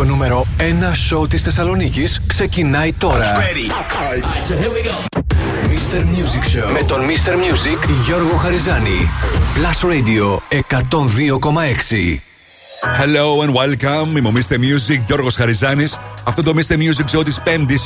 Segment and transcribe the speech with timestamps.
[0.00, 0.62] Το νούμερο 1
[0.94, 3.32] σοου της Θεσσαλονίκης ξεκινάει τώρα.
[5.66, 5.98] Mr.
[5.98, 7.30] Music Show με τον Mr.
[7.30, 9.08] Music Γιώργο Χαριζάνη.
[9.54, 12.20] Plus Radio 102,6.
[13.00, 14.16] Hello and welcome.
[14.16, 14.54] Είμαι ο Mr.
[14.54, 15.98] Music Γιώργος Χαριζάνης.
[16.24, 16.72] Αυτό το Mr.
[16.72, 17.76] Music Show της 5η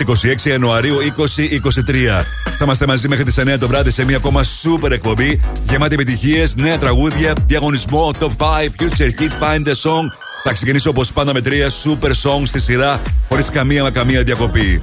[0.44, 2.24] 26 Ιανουαρίου 2023.
[2.44, 6.54] Θα είμαστε μαζί μέχρι τις 9 το βράδυ σε μια ακόμα super εκπομπή γεμάτη επιτυχίες,
[6.56, 10.23] νέα τραγούδια, διαγωνισμό, top 5, future hit, find the song.
[10.46, 14.82] Θα ξεκινήσω όπως πάντα με τρία super songs στη σειρά, χωρίς καμία μα καμία διακοπή.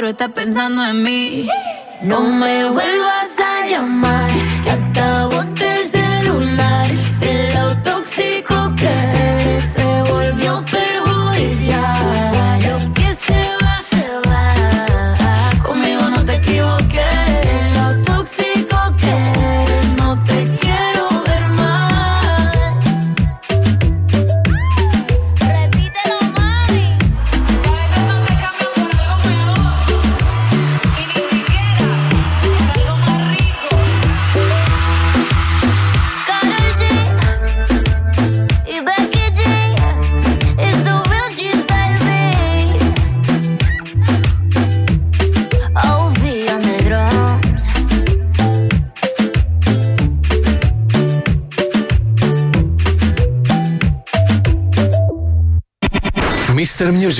[0.00, 1.46] pero está pensando en mí.
[2.00, 2.49] No me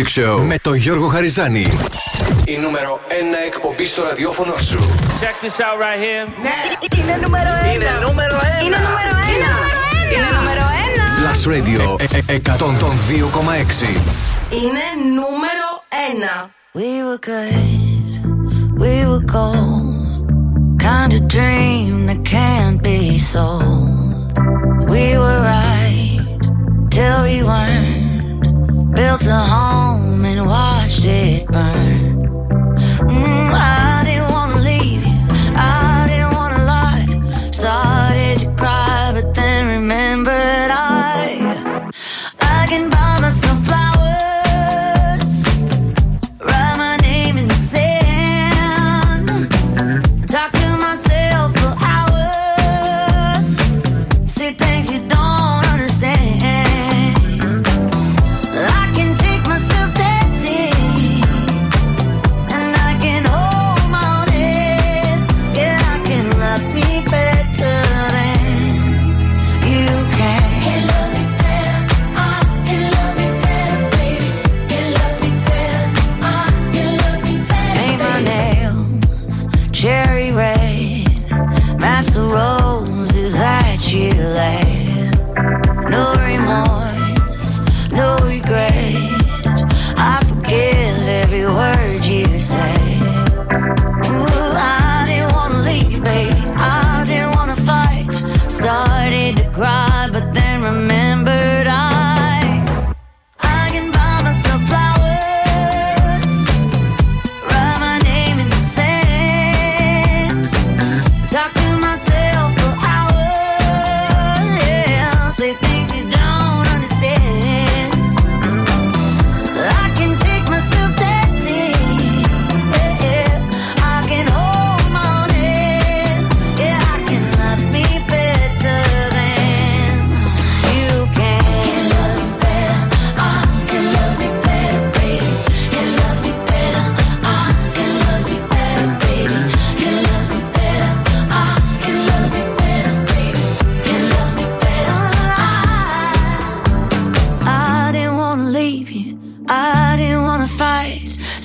[0.00, 1.66] Music Show με τον Γιώργο Χαριζάνη.
[2.44, 3.12] Η νούμερο 1
[3.46, 4.78] εκπομπή στο ραδιόφωνο σου.
[5.20, 6.28] Check this out right here.
[6.42, 6.56] Ναι.
[7.00, 7.74] Είναι νούμερο 1.
[7.74, 8.64] Είναι νούμερο 1.
[8.64, 10.14] Είναι νούμερο 1.
[10.14, 11.24] Είναι νούμερο 1.
[11.26, 11.82] Last Radio
[12.26, 13.98] 102,6.
[14.50, 16.50] Είναι νούμερο 1.
[16.78, 18.10] We were good,
[18.82, 19.98] we were gold.
[20.88, 23.00] Kind of dream that can't be
[23.32, 24.38] sold.
[24.94, 26.20] We were right
[26.94, 27.98] till we weren't.
[28.98, 29.89] Built a home.
[30.40, 32.26] and watched it burn.
[33.08, 33.89] Mm, I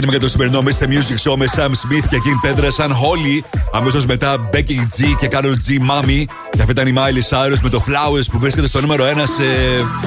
[0.00, 0.86] Ξεκίνημα για το σημερινό Mr.
[0.86, 3.58] Music Show με Sam Smith και Kim Pedra σαν Holly.
[3.72, 6.24] Αμέσως μετά Becky G και Carol G Mami.
[6.50, 9.44] Και αυτή ήταν η Miley Cyrus με το Flowers που βρίσκεται στο νούμερο 1 σε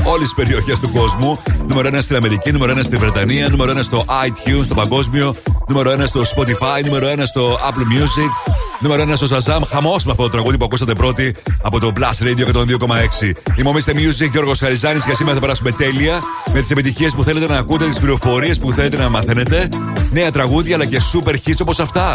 [0.03, 1.39] όλες τις περιοχές του κόσμου.
[1.67, 5.35] Νούμερο 1 στην Αμερική, νούμερο 1 στη Βρετανία, νούμερο 1 στο iTunes, στο παγκόσμιο,
[5.67, 8.52] νούμερο 1 στο Spotify, νούμερο 1 στο Apple Music.
[8.83, 12.23] Νούμερο 1 στο Shazam, χαμός με αυτό το τραγούδι που ακούσατε πρώτη από το Blast
[12.23, 13.31] Radio 102,6.
[13.55, 13.89] Είμαι ο Mr.
[13.89, 16.21] Music Γιώργος Χαριζάνης και σήμερα θα περάσουμε τέλεια
[16.53, 19.69] με τις επιτυχίες που θέλετε να ακούτε, τις πληροφορίες που θέλετε να μαθαίνετε,
[20.11, 22.13] νέα τραγούδια αλλά και super hits όπως αυτά.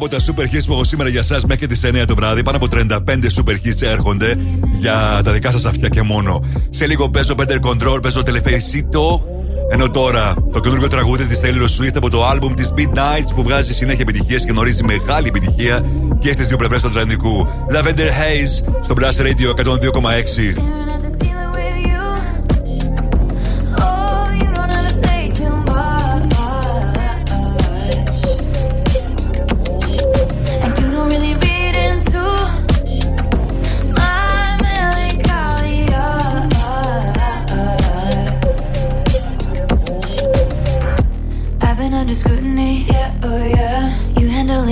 [0.00, 2.42] Μερικά από τα super hits που έχω σήμερα για εσά μέχρι τις 9 το βράδυ.
[2.42, 4.36] Πάνω από 35 super hits έρχονται
[4.78, 6.44] για τα δικά σας αυτιά και μόνο.
[6.70, 9.20] Σε λίγο παίζω Better Control, παίζω Telefaceito.
[9.70, 13.72] Ενώ τώρα το καινούργιο τραγούδι της Taylor Swift από το album της Midnights που βγάζει
[13.72, 15.84] συνέχεια επιτυχίες και γνωρίζει μεγάλη επιτυχία
[16.18, 17.48] και στις δύο πλευρές του Ατλαντικού.
[17.72, 20.95] Lavender Haze στο Brass Radio 102,6.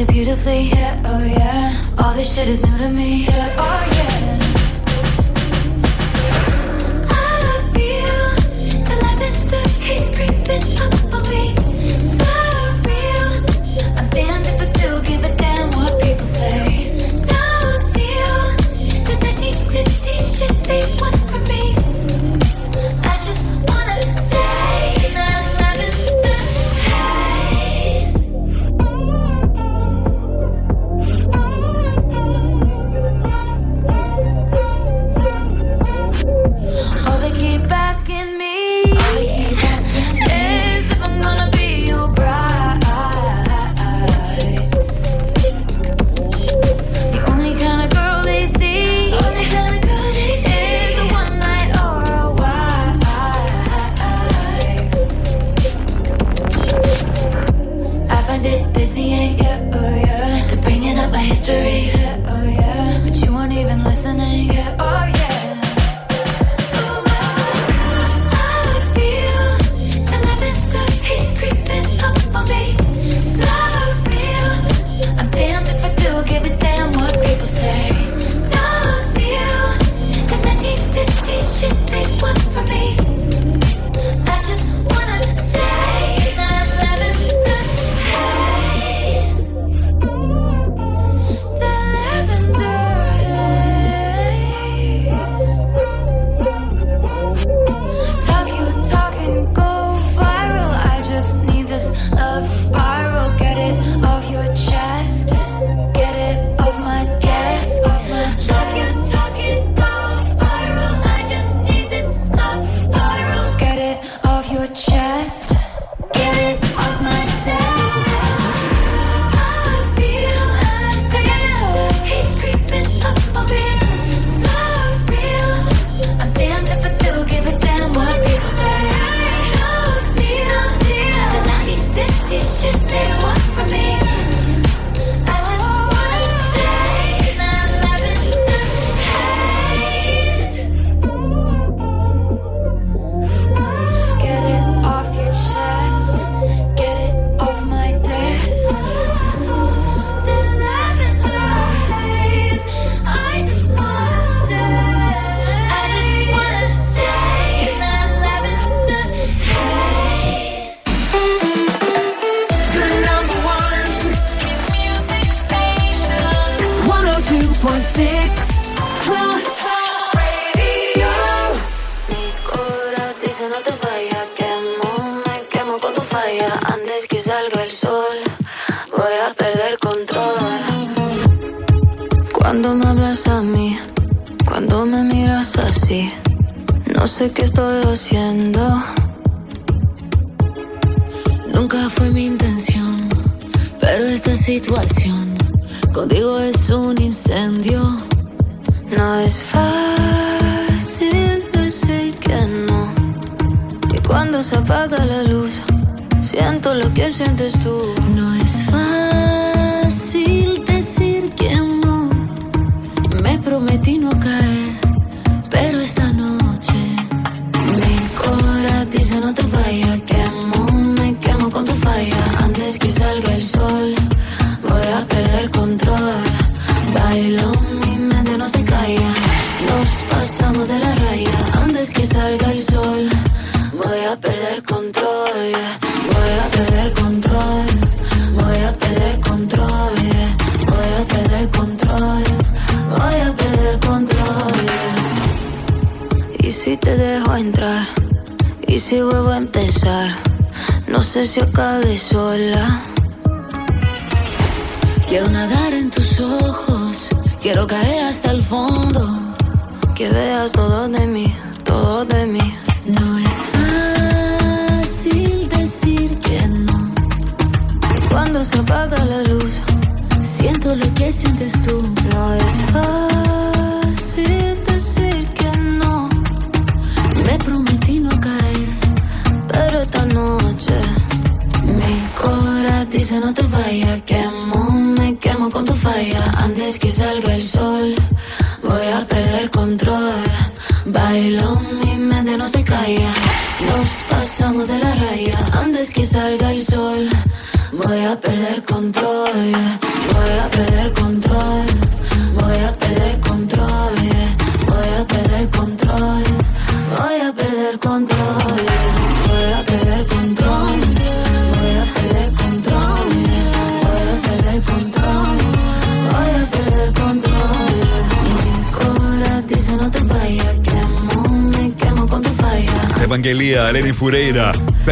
[0.06, 0.68] Beautifully.
[0.68, 1.94] Yeah, oh yeah.
[1.98, 3.24] All this shit is new to me.
[3.26, 4.33] Yeah, oh yeah.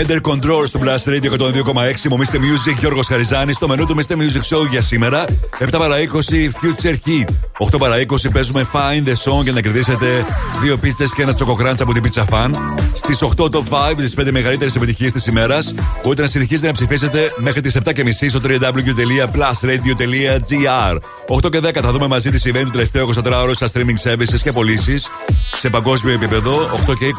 [0.03, 2.09] Fender Control στο Blast Radio 102,6.
[2.09, 2.37] Μου Mr.
[2.37, 3.57] Music, Γιώργος Χαριζάνης.
[3.57, 4.13] Στο μενού του Mr.
[4.13, 5.25] Music Show για σήμερα.
[5.59, 7.29] 7 παρα 20 Future Heat.
[7.59, 10.27] 8 παρα 20 παίζουμε Find the Song για να κερδίσετε
[10.63, 12.51] δύο πίστες και ένα τσοκοκράντς από την Pizza Fan.
[12.93, 15.75] Στις 8 το 5 τις 5 μεγαλύτερες επιτυχίες της ημέρας.
[16.03, 20.99] Μπορείτε να συνεχίσετε να ψηφίσετε μέχρι τις 7.30 στο www.plusradio.gr.
[21.29, 24.53] 8 και 10 θα δούμε μαζί τις συμβαίνει το τελευταίο 24ωρο στα streaming services και
[24.53, 25.09] πωλήσεις
[25.57, 26.71] σε παγκόσμιο επίπεδο.
[26.89, 27.11] 8 και 20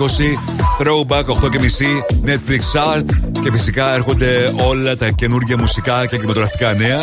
[0.84, 3.06] Throwback, 8 και μισή Netflix Chart
[3.44, 7.00] και φυσικά έρχονται όλα τα καινούργια μουσικά και κινηματογραφικά νέα.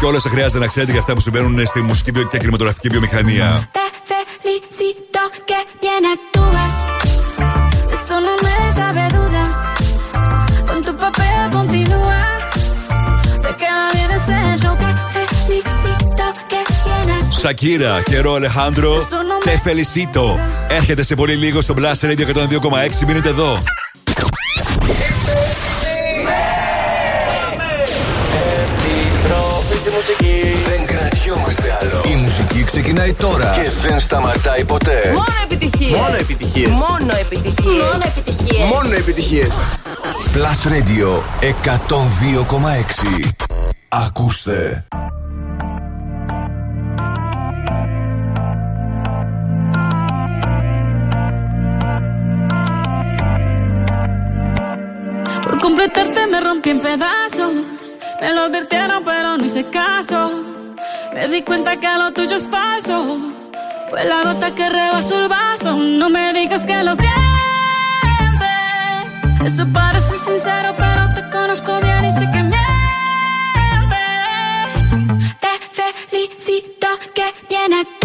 [0.00, 2.88] Και όλα σα χρειάζεται να ξέρετε για αυτά που συμβαίνουν στη μουσική βιο- και κινηματογραφική
[2.88, 3.68] βιομηχανία.
[3.72, 6.74] Te felicito que bien actúas.
[7.88, 9.44] De eso no me cabe duda.
[10.68, 12.18] Con tu papel continúa.
[13.44, 14.74] Te queda bien ese show.
[19.44, 20.94] Te felicito que bien actúas.
[20.94, 20.94] Σακύρα και Ρο Αλεχάνδρο, Τε Φελισίτο.
[20.94, 23.06] Έρχεται σε πολύ λίγο στο Blast Radio 102,6.
[23.06, 23.62] Μείνετε εδώ.
[28.84, 30.42] Επιστροφή στη μουσική.
[30.68, 32.00] Δεν κρατιόμαστε άλλο.
[32.12, 35.12] Η μουσική ξεκινάει τώρα και δεν σταματάει ποτέ.
[35.14, 36.00] Μόνο επιτυχίες.
[36.00, 36.68] Μόνο επιτυχίες.
[36.68, 37.82] Μόνο επιτυχίες.
[37.82, 38.64] Μόνο επιτυχίες.
[38.68, 39.48] Μόνο επιτυχίες.
[40.34, 43.28] Plus Radio 102,6.
[43.88, 44.84] Ακούστε.
[56.34, 57.52] Me rompí en pedazos.
[58.20, 60.18] Me lo advirtieron, pero no hice caso.
[61.12, 63.18] Me di cuenta que lo tuyo es falso.
[63.88, 65.76] Fue la gota que rebasó el vaso.
[65.76, 67.12] No me digas que lo sientes.
[69.44, 72.64] Eso parece sincero, pero te conozco bien y sé que mientes.
[75.44, 75.52] Te
[76.10, 78.03] felicito que bien actúas.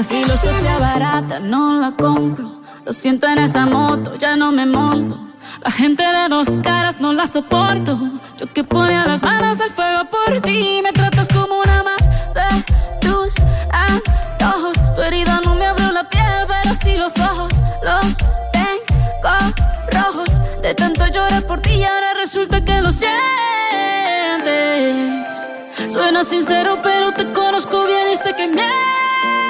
[0.00, 2.62] Esa filosofía barata no la compro.
[2.86, 5.20] Lo siento en esa moto, ya no me monto.
[5.62, 7.98] La gente de dos caras no la soporto.
[8.38, 10.80] Yo que ponía las manos al fuego por ti.
[10.82, 12.00] Me tratas como una más
[12.32, 12.64] de
[13.06, 13.34] tus
[13.70, 14.72] antojos.
[14.94, 17.52] Tu herida no me abrió la piel, pero sí los ojos.
[17.82, 18.16] Los
[18.54, 19.52] tengo
[19.92, 20.40] rojos.
[20.62, 23.12] De tanto llorar por ti y ahora resulta que los sientes.
[25.92, 29.49] Suena sincero, pero te conozco bien y sé que mientes.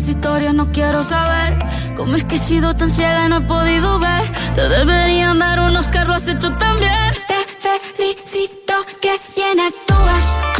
[0.00, 1.58] más historias, no quiero saber
[1.94, 4.32] cómo es que he sido tan ciega no he podido ver.
[4.54, 7.12] Te deberían dar unos carros, has hecho también.
[7.28, 10.59] Te felicito que bien actúas.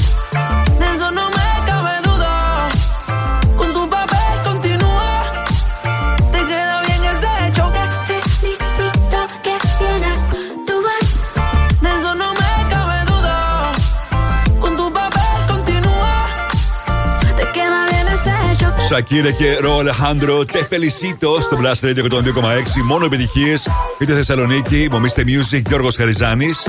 [18.91, 19.01] Hecho.
[19.11, 22.83] Σακύρε και Ρο Αλεχάνδρο, τε φελισίτο στο Blast Radio 102,6.
[22.85, 23.69] Μόνο επιτυχίες.
[23.99, 26.67] Είτε Θεσσαλονίκη, Μομίστε Music, Γιώργος Χαριζάνης.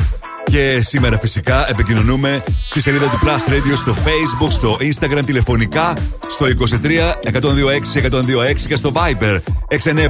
[0.51, 5.93] Και σήμερα φυσικά επικοινωνούμε στη σελίδα του Plus Radio στο Facebook, στο Instagram, τηλεφωνικά
[6.27, 7.41] στο 23 126
[8.11, 10.07] 126 και στο Viber 697 900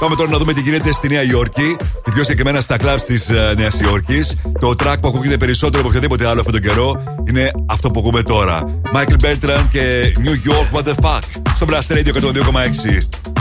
[0.00, 3.28] Πάμε τώρα να δούμε τι γίνεται στη Νέα Υόρκη και πιο συγκεκριμένα στα clubs της
[3.56, 4.36] Νέας Υόρκης.
[4.60, 8.22] Το track που ακούγεται περισσότερο από οποιοδήποτε άλλο αυτόν τον καιρό είναι αυτό που ακούμε
[8.22, 8.80] τώρα.
[8.94, 11.20] Michael Bertrand και New York What the Fuck
[11.54, 13.33] στο Blast Radio 102,6.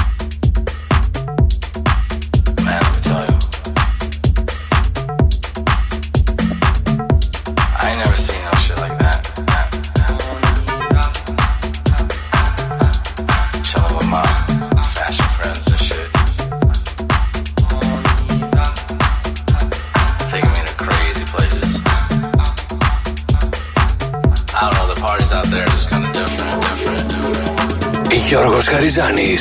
[28.76, 29.38] Κορυζάνη!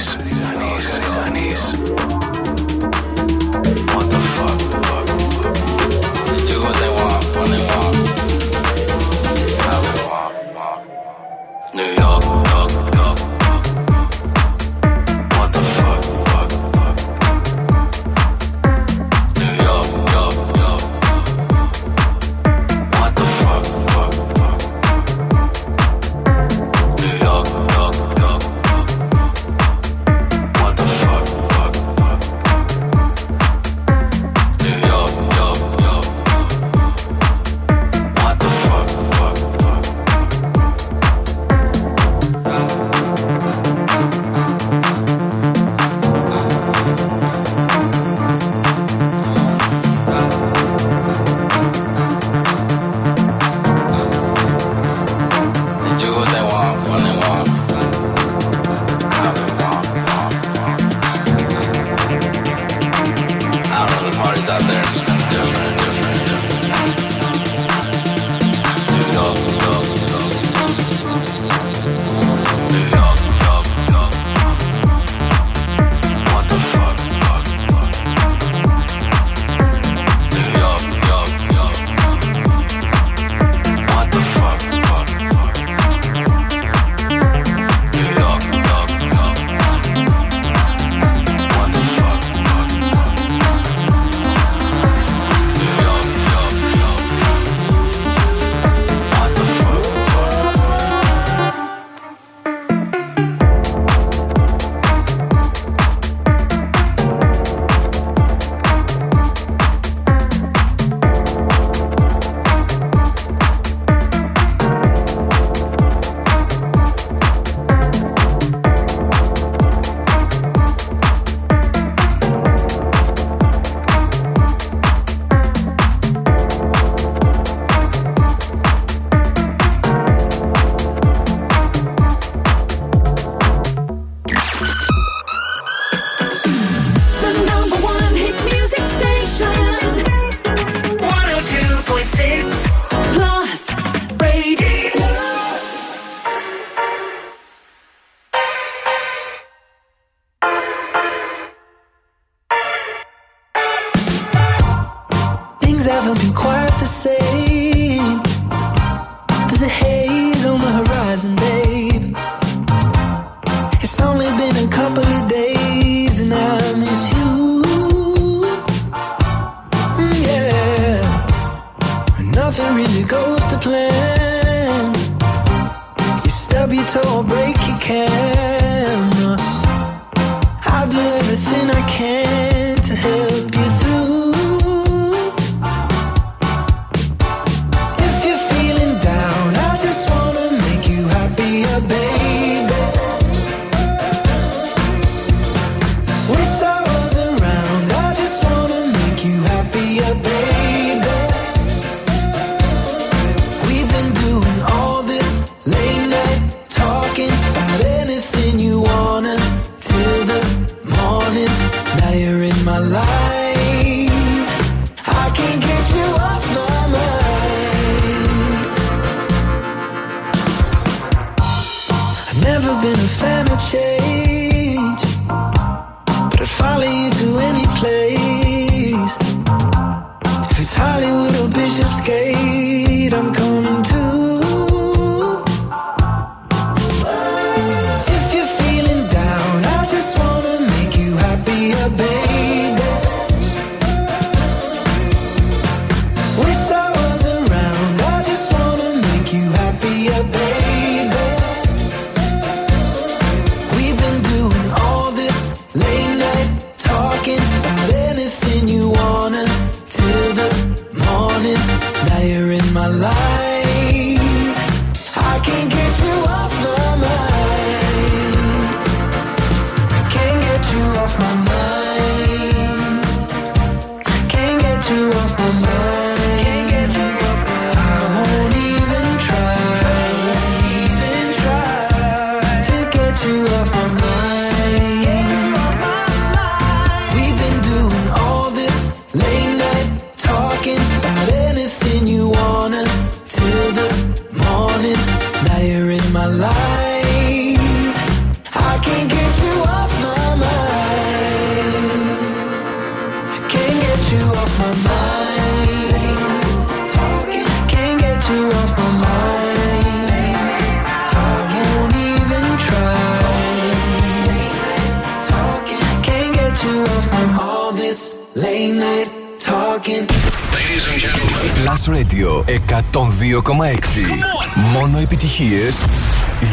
[325.31, 325.75] επιτυχίες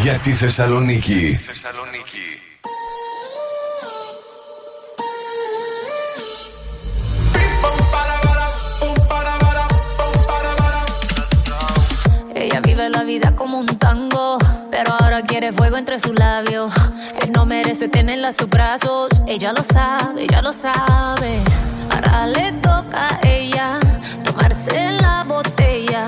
[0.03, 1.39] για τη Θεσσαλονίκη.
[12.43, 14.27] Ella vive la vida como un tango,
[14.75, 16.69] pero ahora quiere fuego entre sus labios.
[17.21, 21.33] Él no merece tenerla a sus brazos, ella lo sabe, ella lo sabe.
[21.93, 23.69] Ahora le toca a ella
[24.27, 26.03] tomarse la botella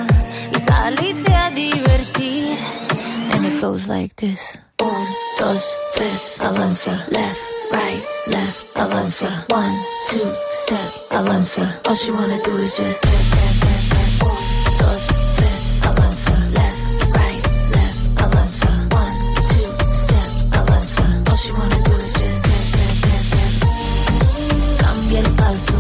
[0.55, 2.10] y salirse a divertir.
[2.32, 4.58] And it goes like this.
[4.80, 5.06] Un,
[5.38, 5.62] dos,
[5.96, 7.06] tres, avanza.
[7.12, 7.42] Left,
[7.74, 9.28] right, left, avanza.
[9.50, 9.76] One,
[10.10, 10.32] two,
[10.64, 11.68] step, avanza.
[11.90, 14.22] All she wanna do is just dance, dance, dance, dance.
[14.24, 14.30] Un,
[14.80, 15.04] dos.
[16.56, 16.80] Left,
[17.20, 17.44] right,
[17.76, 18.72] left, avanza.
[18.96, 19.18] One,
[19.52, 21.04] two, step, avanza.
[21.30, 24.78] All she wanna do is just dance, dance, dance, dance.
[24.80, 25.78] Cambia el paso,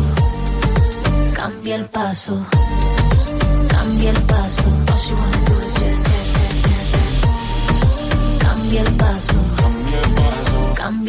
[1.33, 2.45] cambia el paso,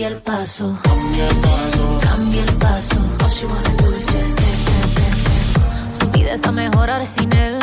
[0.02, 0.78] cambia el paso,
[2.02, 2.96] cambia el paso.
[3.20, 3.60] Dance.
[5.92, 7.56] Su vida está mejor ahora sin él.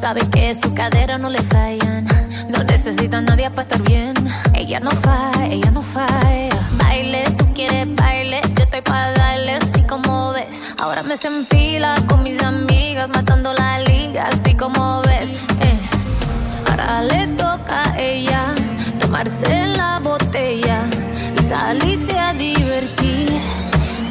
[0.00, 2.08] Sabe que su cadera no le fallan.
[2.48, 4.14] No necesita nadie para estar bien.
[4.52, 6.58] Ella no falla, ella no falla.
[6.76, 8.40] Baile, tú quieres baile.
[8.56, 10.74] Yo estoy para darle así como ves.
[10.78, 15.30] Ahora me se enfila con mis amigas, matando la liga, así como ves.
[15.60, 15.78] Eh.
[16.68, 18.54] Ahora le toca a ella
[18.98, 20.82] tomarse la botella
[21.48, 23.30] salirse a divertir.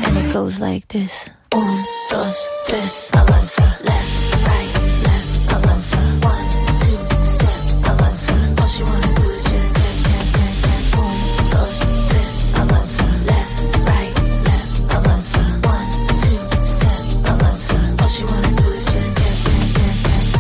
[0.06, 1.30] And it goes like this.
[1.54, 2.36] Un, dos,
[2.68, 3.64] tres, avanza.
[3.84, 4.72] Left, right,
[5.08, 5.98] left, avanza.
[6.24, 6.50] One,
[6.82, 6.98] two,
[7.34, 8.34] step, avanza.
[8.62, 10.04] All she wanna do is just dance,
[10.36, 10.92] dance, dance.
[14.48, 15.42] Left, avanza.
[15.74, 15.90] One,
[16.24, 16.40] two,
[16.76, 17.78] step, avanza.
[18.02, 19.44] All she wanna do is just dance,
[19.78, 20.32] dance,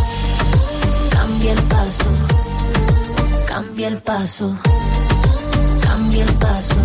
[1.47, 2.05] el paso,
[3.47, 4.57] cambia el paso,
[6.15, 6.75] cambia el paso.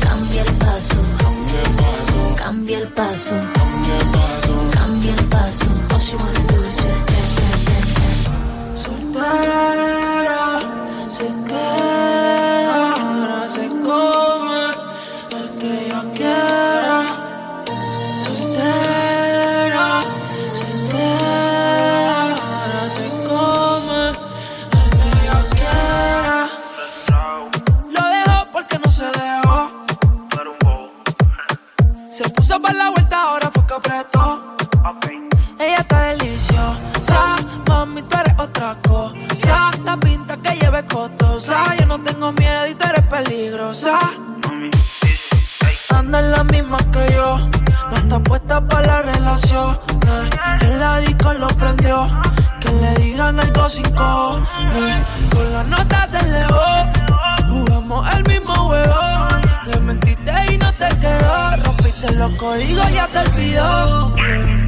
[0.00, 0.96] Cambia el paso,
[2.36, 3.32] Cambia el paso.
[4.72, 5.64] Cambia el paso.
[5.90, 8.82] All she wanna do is just dance, dance, dance, dance.
[8.82, 10.03] Soltera,
[53.24, 55.06] digan algo sin cojones.
[55.32, 56.92] Con la nota se elevó,
[57.48, 59.28] jugamos el mismo juego.
[59.66, 64.63] Le mentiste y no te quedó, rompiste los códigos, ya te olvidó.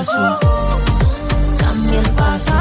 [0.00, 0.38] paso.
[1.58, 2.52] Cambia el paso.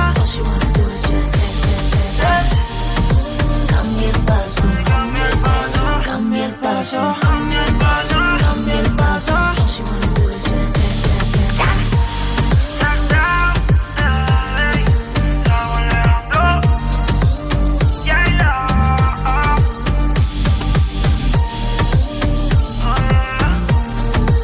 [3.69, 4.61] Cambia el paso.
[6.09, 7.15] Cambia el paso.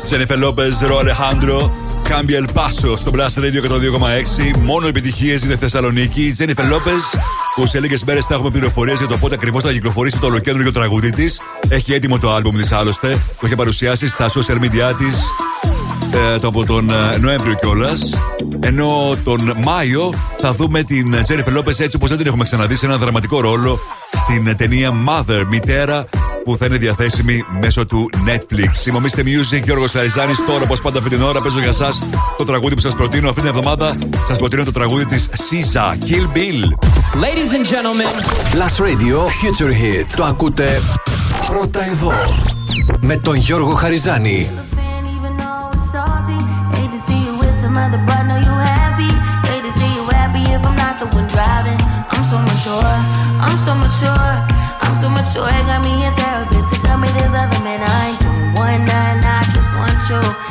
[0.08, 1.70] Jennifer López, Ro Alejandro,
[2.10, 3.62] Κάμπια El Paso στο Blast Radio
[4.54, 4.58] 102,6.
[4.58, 6.34] Μόνο επιτυχίες για τη Θεσσαλονίκη.
[6.34, 7.02] Τζένιφερ Λόπες,
[7.56, 10.72] που σε λίγες μέρες θα έχουμε πληροφορίες για το πότε ακριβώς θα κυκλοφορήσει το ολοκέντρο
[10.72, 11.41] τραγούδι της.
[11.68, 13.08] Έχει έτοιμο το άλμπουμ της άλλωστε.
[13.39, 15.32] Το έχει παρουσιάσει στα social media της
[16.12, 18.13] ε, το από τον ε, Νοέμβριο κιόλας.
[18.60, 22.86] Ενώ τον Μάιο θα δούμε την Τζένιφερ Λόπες έτσι όπως δεν την έχουμε ξαναδεί σε
[22.86, 23.80] ένα δραματικό ρόλο
[24.12, 26.06] στην ταινία Mother, μητέρα,
[26.46, 28.70] που θα είναι διαθέσιμη μέσω του Netflix.
[28.72, 30.38] Συμμομίστε Music, Γιώργος Σαριζάνης.
[30.48, 31.90] Τώρα, όπως πάντα, αυτή την ώρα παίζω για εσά
[32.38, 33.98] το τραγούδι που σας προτείνω αυτή την εβδομάδα.
[34.28, 36.26] Σας προτείνω το τραγούδι της Siza, Kill
[37.24, 38.14] Ladies and gentlemen,
[38.60, 40.06] Last Radio Future Hit.
[40.16, 40.82] Το ακούτε
[41.48, 42.14] πρώτα εδώ
[43.02, 44.50] με τον Γιώργο Χαριζάνη.
[60.15, 60.45] 멈춰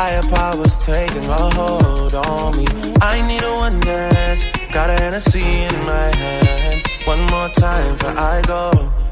[0.00, 2.66] Higher powers taking a hold on me.
[3.12, 4.44] I need a one dance.
[4.72, 6.78] Got a Hennessy in my hand.
[7.12, 8.62] One more time for I go.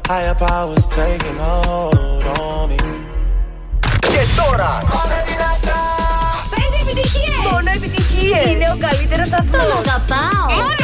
[0.07, 2.77] Higher powers taking a hold on me.
[3.99, 4.79] Και τώρα.
[6.51, 7.37] Πες επιτυχίες.
[7.51, 8.45] Μόνο επιτυχίες.
[8.45, 9.65] Είναι ο καλύτερος σταθμός.
[9.65, 10.45] Τον αγαπάω.
[10.59, 10.83] Μόνο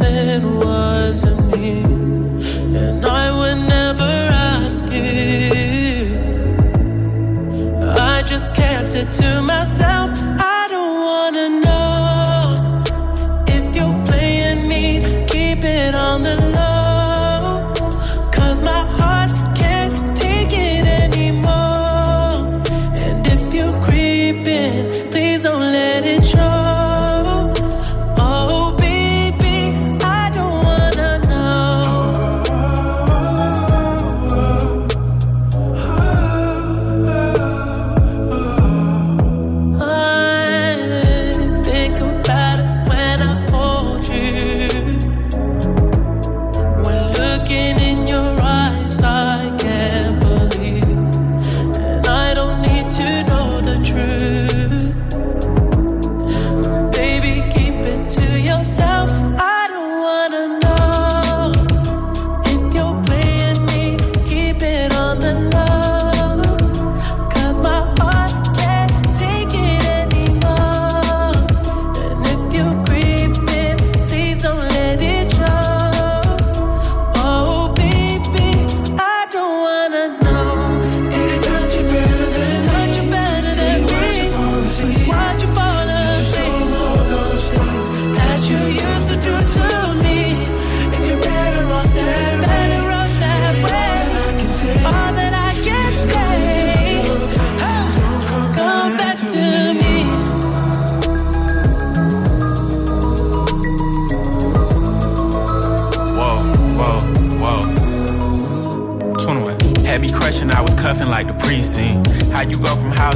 [0.00, 1.80] it wasn't me.
[2.82, 4.12] And I would never
[4.52, 6.06] ask you.
[7.88, 9.95] I just kept it to myself.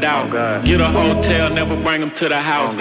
[0.00, 0.64] Find out.
[0.64, 2.76] Get a hotel, never bring them to the house.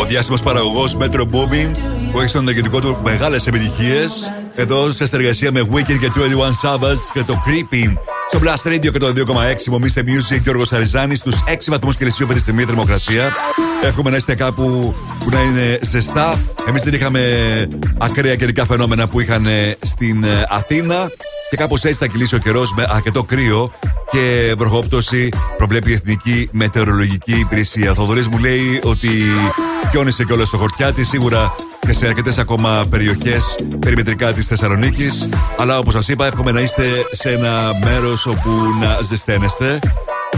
[0.00, 1.70] Ο διάσημος παραγωγός Metro Boomin
[2.12, 4.32] που έχει στον ενεργητικό του μεγάλες επιτυχίες.
[4.54, 7.92] Εδώ σε συνεργασία με Wicked και 21 Savage και το Creeping.
[8.28, 12.36] Στο Blast Radio και το 2,6 Μομίστε Music Γιώργος Αριζάνης στους 6 βαθμούς Κελσίου αυτή
[12.36, 13.30] τη στιγμή θερμοκρασία.
[13.82, 16.38] Εύχομαι να είστε κάπου που να είναι ζεστά.
[16.68, 17.20] Εμείς δεν είχαμε
[17.98, 21.10] ακραία καιρικά φαινόμενα που είχαν ε, στην ε, Αθήνα.
[21.54, 23.70] Και κάπως έτσι θα κυλήσει ο καιρός με αρκετό κρύο
[24.10, 27.90] και βροχόπτωση προβλέπει η Εθνική Μετεωρολογική Υπηρεσία.
[27.90, 29.08] Ο Θοδωρής μου λέει ότι
[29.90, 35.28] χιόνισε κιόλας στο χορτιάτι, σίγουρα και σε αρκετές ακόμα περιοχές περιμετρικά της Θεσσαλονίκης.
[35.58, 36.82] Αλλά όπως σας είπα, εύχομαι να είστε
[37.12, 38.50] σε ένα μέρος όπου
[38.80, 39.78] να ζεσταίνεστε,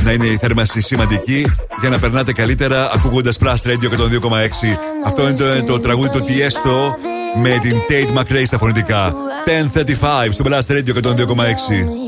[0.05, 1.47] να είναι η θέρμανση σημαντική
[1.81, 4.79] για να περνάτε καλύτερα ακούγοντας Plus Radio και τον 2,6.
[5.05, 6.95] Αυτό είναι το, το τραγούδι του Tiesto
[7.43, 9.26] με την Tate McRae στα φωνητικά.
[9.47, 12.06] 1035 στο Blast Radio 102,6.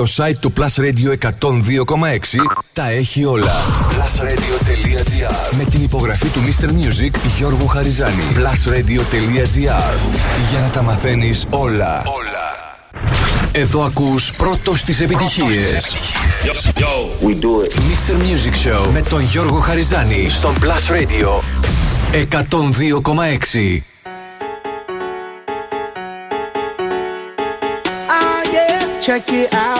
[0.00, 1.40] Το site του Plus Radio 102,6
[2.72, 3.52] τα έχει όλα.
[3.90, 6.68] Plusradio.gr Με την υπογραφή του Mr.
[6.68, 8.22] Music Γιώργου Χαριζάνη.
[8.34, 9.98] Plusradio.gr
[10.50, 12.02] Για να τα μαθαίνεις όλα.
[12.06, 12.78] Όλα.
[13.52, 15.96] Εδώ ακούς πρώτος τις επιτυχίες.
[17.22, 17.72] We do it.
[17.72, 18.14] Mr.
[18.14, 21.40] Music Show με τον Γιώργο Χαριζάνη στον Plus Radio
[22.12, 23.82] 102,6.
[28.08, 29.79] Ah, yeah, check it out.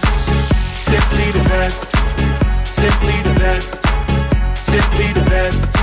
[1.31, 1.95] Simply the best.
[2.65, 3.87] Simply the best.
[4.53, 5.77] Simply the best.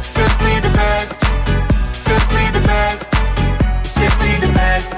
[0.00, 1.24] Simply the best.
[1.92, 3.14] Simply the best.
[3.84, 4.94] Simply the best.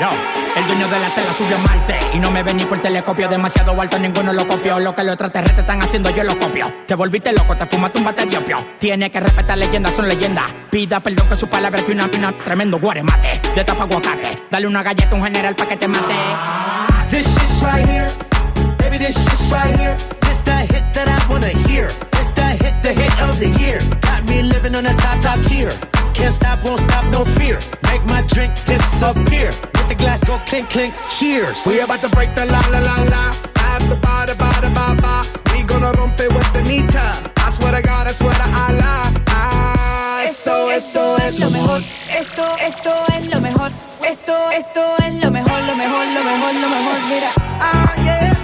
[0.00, 0.08] Yo,
[0.56, 3.28] el dueño de la tela subió a Marte y no me ven ni por telescopio.
[3.28, 4.78] Demasiado alto, ninguno lo copió.
[4.78, 6.72] Lo que los extraterrestres están haciendo, yo lo copio.
[6.86, 8.66] Te volviste loco, te fumaste un bate de opio.
[8.78, 10.46] Tiene que respetar leyendas, son leyendas.
[10.70, 13.42] Pida perdón que su palabra que una pina tremendo guaremate.
[13.54, 14.44] De tapa aguacate.
[14.50, 16.14] Dale una galleta a un general pa' que te mate.
[17.10, 18.31] This shit's right here.
[18.92, 19.96] Baby, this shit's right here.
[20.20, 21.88] This the hit that I wanna hear.
[22.12, 23.80] This the hit, the hit of the year.
[24.02, 25.70] Got me living on a top, top tier.
[26.12, 27.58] Can't stop, won't stop, no fear.
[27.88, 29.48] Make my drink disappear.
[29.76, 31.64] Let the glass go clink, clink, cheers.
[31.64, 33.24] We about to break the la la la la.
[33.56, 35.24] After ba da ba da ba ba.
[35.54, 37.06] We gonna rompe with the nita.
[37.40, 39.08] I swear to God, I swear to Allah.
[39.28, 41.80] Ah, esto, esto es lo mejor.
[42.12, 43.72] Esto, esto es lo mejor.
[44.04, 46.98] Esto, esto es lo mejor, lo mejor, lo mejor, lo mejor.
[47.08, 47.41] Mira.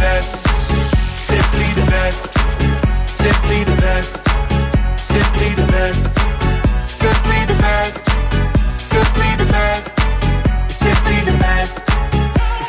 [0.00, 0.46] Best.
[1.30, 2.22] Simply the best.
[3.06, 4.12] Simply the best.
[4.98, 6.02] Simply the best.
[7.02, 8.00] Simply the best.
[8.94, 9.88] Simply the best.
[10.84, 11.76] Simply the best.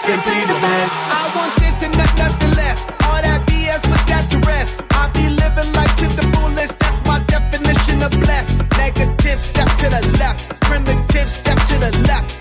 [0.06, 0.96] Simply the best.
[1.20, 2.80] I want this and nothing less.
[3.08, 4.84] All that BS, that to rest.
[4.92, 6.80] I be living life to the fullest.
[6.80, 8.56] That's my definition of blessed.
[8.78, 10.60] Negative, step to the left.
[10.62, 12.41] Primitive, step to the left.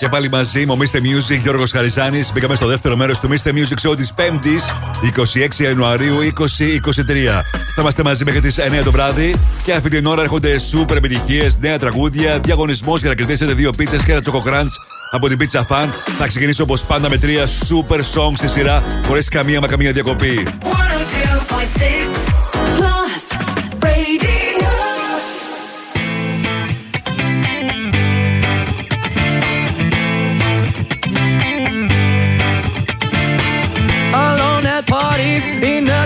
[0.00, 0.96] Και πάλι μαζί μου, Mr.
[0.96, 2.32] Music, Γιώργος Χαριζάνης.
[2.32, 3.48] Μπήκαμε στο δεύτερο μέρος του Mr.
[3.48, 7.44] Music Show της 5η, 26 Ιανουαρίου 2023.
[7.74, 9.34] Θα είμαστε μαζί μέχρι τις 9 το βράδυ
[9.64, 14.02] και αυτή την ώρα έρχονται σούπερ επιτυχίες, νέα τραγούδια, διαγωνισμός για να κερδίσετε δύο πίτσες
[14.02, 14.68] και ένα τσοκοκράντ
[15.10, 15.88] από την Pizza Fan.
[16.18, 20.46] Θα ξεκινήσω όπως πάντα με τρία super songs στη σειρά, χωρίς καμία μα καμία διακοπή.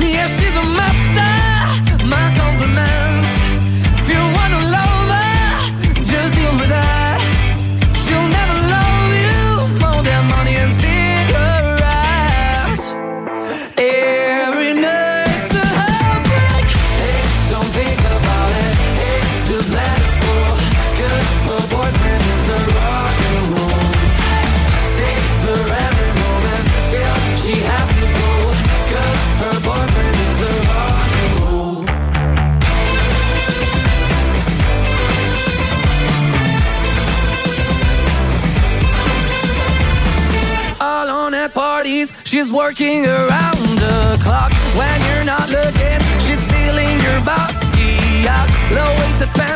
[0.00, 1.32] Yeah, she's a master.
[2.06, 3.32] My compliments.
[4.00, 6.95] If you wanna love her, just deal with her.
[42.26, 46.00] She's working around the clock when you're not looking.
[46.18, 47.70] She's stealing your boss
[48.26, 48.50] out.
[48.72, 49.55] Low waisted pants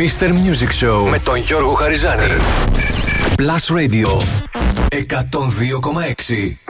[0.00, 0.28] Mr.
[0.28, 2.22] Music Show με τον Γιώργο Χαριζάνη.
[3.36, 4.22] Plus Radio
[4.88, 6.69] 102,6.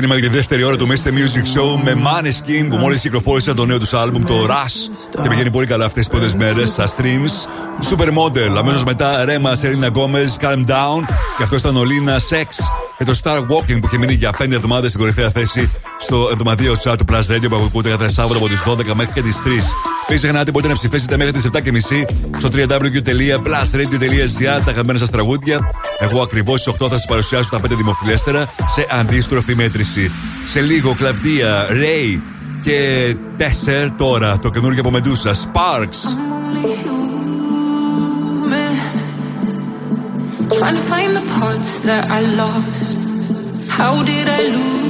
[0.00, 1.08] ξεκίνημα για τη δεύτερη ώρα του Mr.
[1.08, 5.20] Music Show με Maneskin που μόλις κυκλοφόρησαν το νέο τους άλμπουμ, το Rush.
[5.22, 7.32] Και πηγαίνει πολύ καλά αυτές τις πρώτες μέρες στα streams.
[7.90, 11.04] Supermodel, αμέσως μετά Rema, Selena Gomez, Calm Down.
[11.36, 12.46] Και αυτό ήταν ο Λίνα Sex.
[12.98, 16.76] Και το Star Walking που είχε μείνει για 5 εβδομάδες στην κορυφαία θέση στο εβδομαδιαίο
[16.84, 19.89] chart του Plus Radio που ακούγεται κάθε Σάββατο από τις 12 μέχρι και τις 3.
[20.10, 21.58] Μην ξεχνάτε μπορείτε να ψηφίσετε μέχρι τις 7.30
[22.38, 25.70] στο www.plusradio.gr τα αγαπημένα σας τραγούδια.
[25.98, 30.10] Εγώ ακριβώς στις 8 θα σας παρουσιάσω τα 5 δημοφιλέστερα σε αντίστροφη μέτρηση.
[30.44, 32.20] Σε λίγο, Κλαβδία, Ray
[32.62, 36.16] και 4 τώρα το καινούργιο από Μεντούσα, Sparks.
[40.58, 42.88] Trying to find the parts that I lost.
[43.78, 44.89] How did I lose?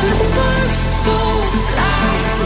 [0.00, 1.18] The sparks go
[1.72, 2.37] fly.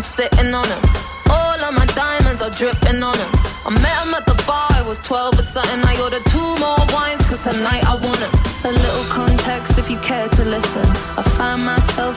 [0.00, 0.82] I'm sitting on him.
[1.28, 3.30] All of my diamonds are dripping on him.
[3.66, 5.80] I met him at the bar, I was 12 or something.
[5.84, 8.32] I ordered two more wines, cause tonight I want him.
[8.64, 10.80] A little context if you care to listen.
[11.20, 12.16] I find myself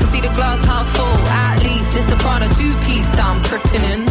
[0.21, 3.41] see the glass half full, at least it's the part of two piece that I'm
[3.43, 4.01] tripping in.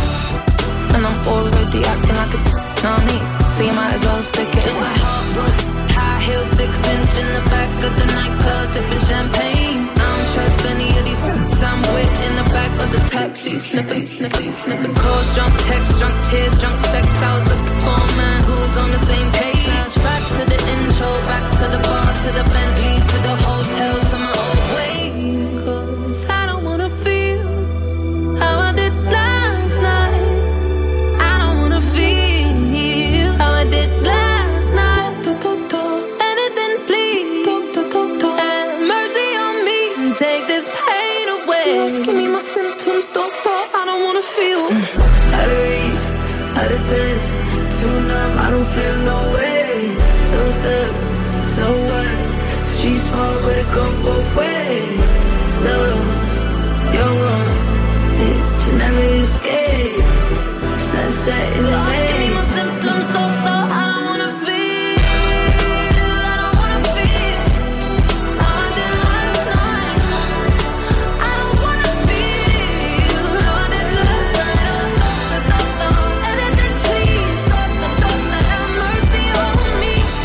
[0.94, 2.40] And I'm already acting like a
[2.82, 3.50] know what I mean?
[3.50, 7.28] So you might as well stick it Just a heartbroken high heel, six inch in
[7.36, 9.80] the back of the nightclub, sipping champagne.
[9.90, 13.58] I don't trust any of these f***s I'm with in the back of the taxi,
[13.58, 14.94] sniffing, sniffing, sniffing.
[14.94, 17.06] Calls, drunk text, drunk tears, drunk sex.
[17.20, 19.92] I was looking for a man who was on the same page.
[20.08, 22.80] Back to the intro, back to the bar, to the Bentley,
[48.51, 49.94] I don't feel no way.
[50.24, 50.90] So stuck,
[51.55, 52.66] so what?
[52.66, 55.09] Street small, but it go both ways.
[55.62, 55.74] So,
[56.94, 57.59] you're wrong,
[58.18, 60.02] bitch, you never escape.
[60.81, 61.89] Sunset in the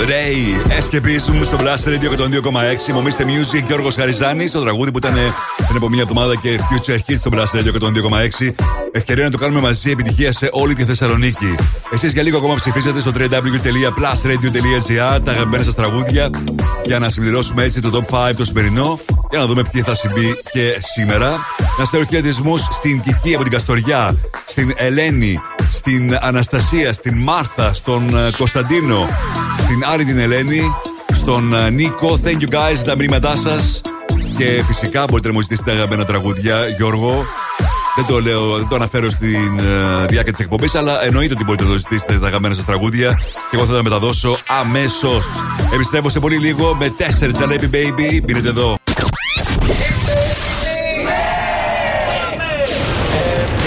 [0.08, 2.10] Ray, Escapism στο Blast Radio
[2.88, 2.94] 102,6.
[2.94, 4.52] Μομίστε Music, Γιώργος Χαριζάνης.
[4.52, 5.20] Το τραγούδι που ήταν ε,
[5.66, 8.85] πριν από μία εβδομάδα και Future Hit στο Blast Radio 102,6.
[8.98, 11.56] Ευκαιρία να το κάνουμε μαζί επιτυχία σε όλη τη Θεσσαλονίκη.
[11.94, 16.30] Εσείς για λίγο ακόμα ψηφίζετε στο www.plusradio.gr τα αγαπημένα σας τραγούδια
[16.86, 19.00] για να συμπληρώσουμε έτσι το top 5 το σημερινό.
[19.30, 21.40] Για να δούμε ποιοι θα συμβεί και σήμερα.
[21.80, 24.16] Να στέλνω χαιρετισμούς στην Κική από την Καστοριά,
[24.46, 25.40] στην Ελένη,
[25.74, 29.08] στην Αναστασία, στην Μάρθα, στον ε, Κωνσταντίνο,
[29.64, 30.76] στην Άρη την Ελένη,
[31.14, 32.20] στον ε, Νίκο.
[32.24, 33.82] Thank you guys για τα μηνύματά σας.
[34.38, 37.26] Και φυσικά μπορείτε να μου ζητήσετε αγαπημένα τραγούδια, Γιώργο.
[37.96, 41.64] Δεν το λέω, δεν το αναφέρω στην ε, διάρκεια της εκπομπής, αλλά εννοείται ότι μπορείτε
[41.64, 43.20] να το ζητήσετε τα αγαπημένα σας τραγούδια
[43.50, 45.26] και εγώ θα τα μεταδώσω αμέσως.
[45.74, 48.22] Επιστρέφω σε πολύ λίγο με 4 Jalebi Baby.
[48.24, 48.76] Μπείτε εδώ.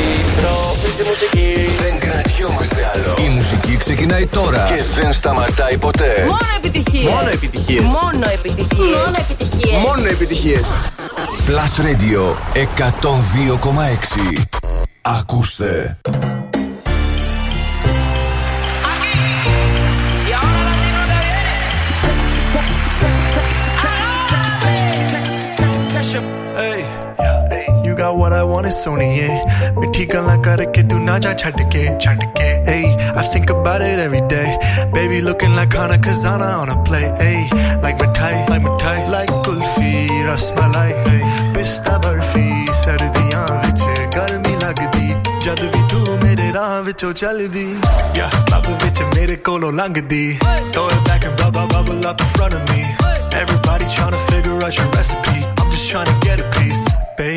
[0.08, 1.54] Επιστροφή στη μουσική.
[1.80, 3.14] Δεν κρατιόμαστε άλλο.
[3.26, 6.24] Η μουσική ξεκινάει τώρα και δεν σταματάει ποτέ.
[6.26, 7.12] Μόνο επιτυχίες.
[7.12, 7.82] Μόνο επιτυχίες.
[7.82, 8.96] Μόνο επιτυχίες.
[8.96, 9.78] Μόνο επιτυχίες.
[9.78, 10.62] Μόνο επιτυχίες.
[11.46, 12.34] Plus Radio
[12.64, 14.42] 102,6.
[15.02, 15.98] Ακούστε.
[28.07, 29.27] hey, you got what I want is सोनिए
[29.79, 32.85] मिठी गल्ला करके तू ना जा छड़ के छड़ के hey
[33.15, 34.57] I think about it every day
[34.93, 37.39] baby looking like Hana Kazana on a plate hey
[37.83, 41.21] like mithai like mithai like kulfi rasmalai hey
[41.57, 42.49] pista barfi
[42.83, 43.81] ਸਰਦੀਆਂ ਵਿੱਚ
[44.15, 45.13] ਗਰਮੀ ਲੱਗਦੀ
[45.43, 47.65] ਜਦ ਵੀ ਤੂੰ ਮੇਰੇ ਰਾਹ ਵਿੱਚੋਂ ਚੱਲਦੀ
[48.17, 50.39] ਯਾ ਲੱਭ ਵਿੱਚ ਮੇਰੇ ਕੋਲੋਂ ਲੰਘਦੀ
[50.73, 52.81] throw it back and bubble bubble up in front of me
[53.41, 56.83] everybody trying to figure out your recipe I'm just trying to get a piece
[57.21, 57.36] baby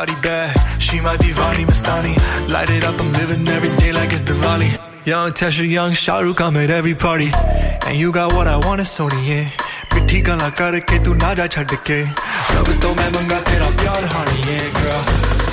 [0.00, 2.14] shawty bad She my divani Mastani
[2.48, 4.78] Light it up, I'm living every day like it's Diwali.
[5.06, 7.30] Young Tesha, young Shahrukh, I'm at every party.
[7.86, 9.50] And you got what I want, it's Sony, yeah.
[9.94, 11.76] ਮਿੱਠੀ ਗੱਲਾਂ ਕਰਕੇ ਤੂੰ ਨਾ ਜਾ ke.
[11.84, 12.02] ਕੇ
[12.54, 15.02] ਰੱਬ main ਮੰਗਾ tera ਪਿਆਰ ਹਾਣੀ ਏ girl.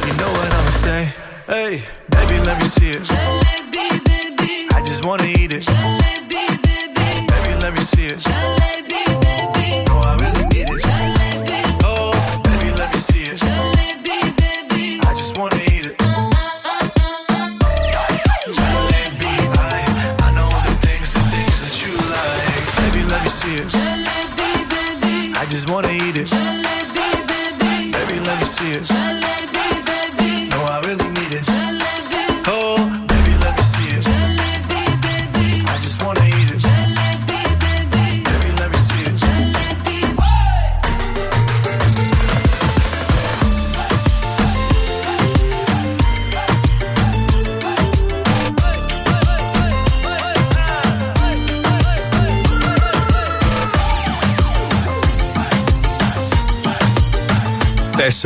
[0.07, 1.01] You know what I'ma say?
[1.47, 1.81] hey
[2.15, 3.09] baby let me see it.
[3.13, 4.51] Jalebi baby.
[4.77, 5.65] I just wanna eat it.
[5.71, 7.17] Jalebi baby.
[7.33, 8.29] Baby let me see it.
[8.29, 8.56] Jalebi.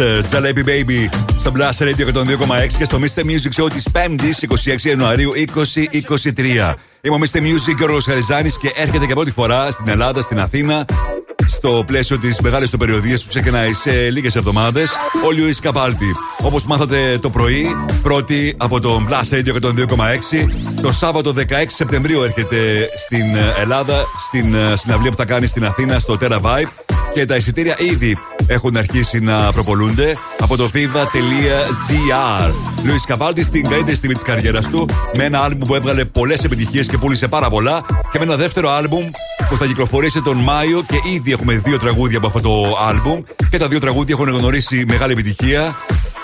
[0.02, 1.10] Τέσσερ, Jalebi Baby
[1.40, 3.20] στο Blast Radio 102,6 και στο Mr.
[3.20, 6.74] Music Show της 5η 26 Ιανουαρίου 2023.
[7.02, 7.38] Είμαι ο Mr.
[7.38, 10.86] Music και ο Ρος Χαριζάνης και έρχεται για πρώτη φορά στην Ελλάδα, στην Αθήνα,
[11.48, 14.92] στο πλαίσιο της μεγάλης του περιοδίας που ξεκινάει σε λίγες εβδομάδες,
[15.26, 16.16] ο Λιούις Καπάλτη.
[16.42, 20.50] Όπως μάθατε το πρωί, πρώτη από το Blast Radio 102,6.
[20.82, 23.26] Το Σάββατο 16 Σεπτεμβρίου έρχεται στην
[23.62, 26.91] Ελλάδα, στην ε, συναυλία που θα κάνει στην Αθήνα, στο Terra Vibe.
[27.14, 28.18] Και τα εισιτήρια ήδη
[28.48, 32.52] έχουν αρχίσει να προπολούνται από το viva.gr.
[32.84, 34.86] Λουίς Καπάλτης στην καλύτερη στιγμή της καριέρας του,
[35.16, 37.82] με ένα άλμπουμ που έβγαλε πολλές επιτυχίες και πούλησε πάρα πολλά,
[38.12, 39.10] και με ένα δεύτερο άλμπουμ
[39.50, 43.22] που θα κυκλοφορήσει τον Μάιο και ήδη έχουμε δύο τραγούδια από αυτό το άλμπουμ.
[43.50, 45.76] Και τα δύο τραγούδια έχουν γνωρίσει μεγάλη επιτυχία.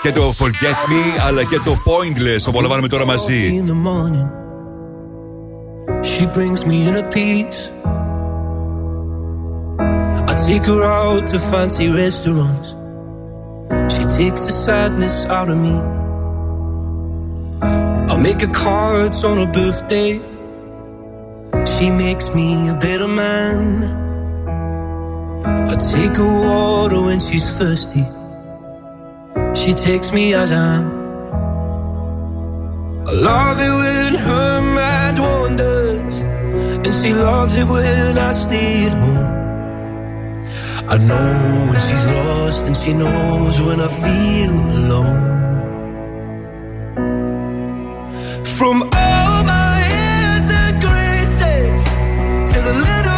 [0.02, 3.62] Και το Forget Me αλλά και το Pointless που απολαμβάνουμε τώρα μαζί.
[3.62, 4.28] in the morning.
[6.02, 7.60] She brings me in a piece.
[10.38, 12.68] I take her out to fancy restaurants.
[13.92, 15.76] She takes the sadness out of me.
[17.60, 20.20] I make her cards on her birthday.
[21.66, 23.82] She makes me a better man.
[25.44, 28.04] I take her water when she's thirsty.
[29.60, 30.86] She takes me as I am.
[33.08, 38.92] I love it when her mind wanders, and she loves it when I stay at
[38.92, 39.37] home.
[40.90, 45.36] I know when she's lost and she knows when I feel alone.
[48.56, 51.84] From all my airs and graces
[52.52, 53.17] to the little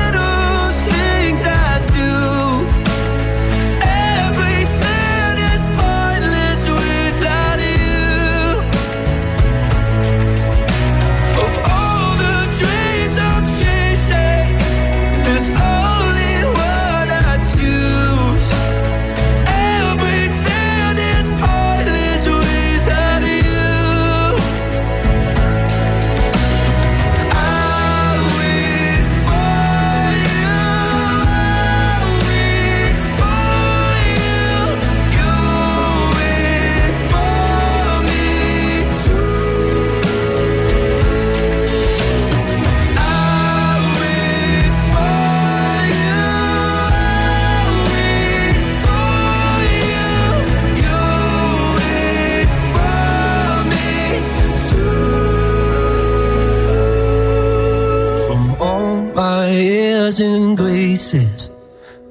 [60.19, 61.49] and graces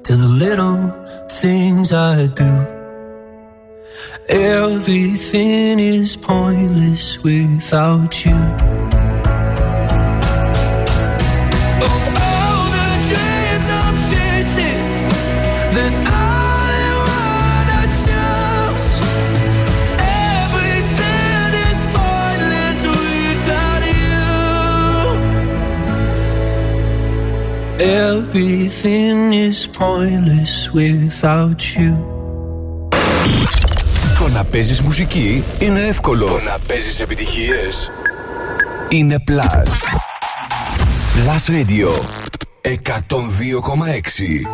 [0.03, 0.89] to the little
[1.29, 2.81] things I do.
[4.29, 8.80] Everything is pointless without you.
[27.83, 31.93] Everything is pointless without you.
[34.19, 36.25] Το να παίζεις μουσική είναι εύκολο.
[36.25, 37.91] Το να παίζεις επιτυχίες
[38.89, 39.69] είναι Plus.
[41.15, 41.87] Plus Radio
[42.61, 44.45] 102,6.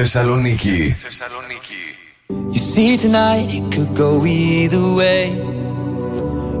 [0.00, 0.96] Θεσσαλονίκη.
[2.54, 5.24] You see tonight it could go either way.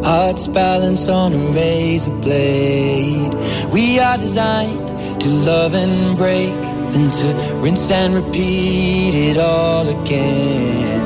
[0.08, 3.32] Hearts balanced on a razor blade.
[3.76, 4.86] We are designed
[5.22, 6.58] to love and break,
[6.92, 7.26] then to
[7.62, 11.00] rinse and repeat it all again.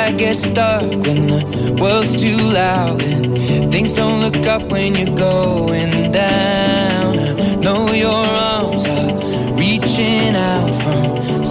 [0.00, 1.42] I get stuck when the
[1.82, 7.12] world's too loud and things don't look up when you're going down.
[7.18, 8.24] I know your
[8.54, 9.10] arms are
[9.62, 11.35] reaching out from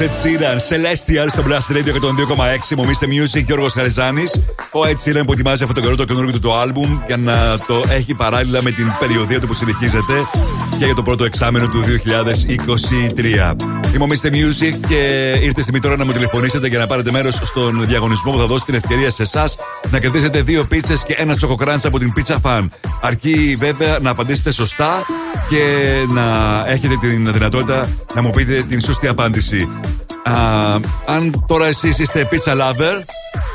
[0.00, 2.76] Ed Sheeran, Celestial στο Blast Radio 102,6.
[2.76, 4.40] Μου μίστε Music Γιώργος Χαριζάνης.
[4.72, 7.58] Ο Ed Sheeran που ετοιμάζει αυτό το καιρό το καινούργιο του το album για να
[7.66, 10.26] το έχει παράλληλα με την περιοδία του που συνεχίζεται
[10.78, 13.52] και για το πρώτο εξάμενο του 2023.
[13.94, 14.26] Είμαι ο Mr.
[14.26, 18.38] Music και ήρθε στιγμή τώρα να μου τηλεφωνήσετε για να πάρετε μέρος στον διαγωνισμό που
[18.38, 19.56] θα δώσει την ευκαιρία σε εσάς
[19.90, 22.66] να κερδίσετε δύο πίτσες και ένα τσοκοκράντς από την Pizza Fan.
[23.00, 25.02] Αρκεί βέβαια να απαντήσετε σωστά
[25.48, 26.24] και να
[26.66, 29.68] έχετε την δυνατότητα να μου πείτε την σωστή απάντηση.
[30.24, 30.34] Α,
[31.06, 33.02] αν τώρα εσείς είστε pizza lover,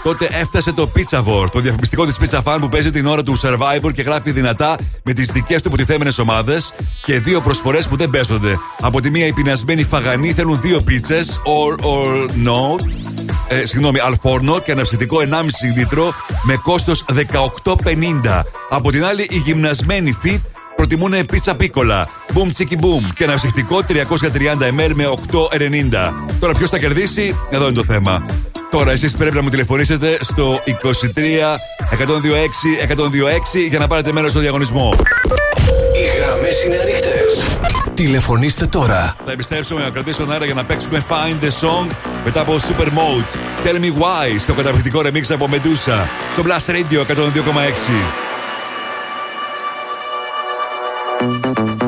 [0.04, 3.40] τότε έφτασε το Pizza War, το διαφημιστικό της Pizza Fan που παίζει την ώρα του
[3.40, 6.74] Survivor και γράφει δυνατά με τις δικές του υποτιθέμενες ομάδες
[7.06, 8.60] και δύο προσφορές που δεν παίζονται.
[8.82, 12.80] Από τη μία οι πεινασμένοι φαγανοί θέλουν δύο πίτσες, or, or no,
[13.48, 15.24] ε, συγγνώμη, αλφόρνο και αναψυκτικό 1,5
[15.78, 18.44] λίτρο με κόστος 18,50.
[18.70, 20.40] Από την άλλη οι γυμνασμένοι fit
[20.76, 22.08] προτιμούν πίτσα πίκολα.
[22.34, 23.94] Boom τσίκι boom και ένα ψυχτικό 330
[24.80, 26.14] ml με 8,90.
[26.40, 28.26] Τώρα ποιος θα κερδίσει, εδώ είναι το θέμα.
[28.72, 30.76] Τώρα εσείς πρέπει να μου τηλεφωνήσετε στο 23 126
[32.90, 34.96] 126 για να πάρετε μέρος στο διαγωνισμό.
[35.96, 37.15] Οι γραμμές είναι ανοιχτές.
[37.96, 39.16] Τηλεφωνήστε τώρα.
[39.26, 41.88] Θα επιστρέψουμε να κρατήσω αέρα για να παίξουμε Find the Song
[42.26, 43.38] μετά από Super Mode.
[43.68, 47.06] Tell me why στο καταπληκτικό remix από Medusa στο Blast Radio
[51.80, 51.85] 102,6.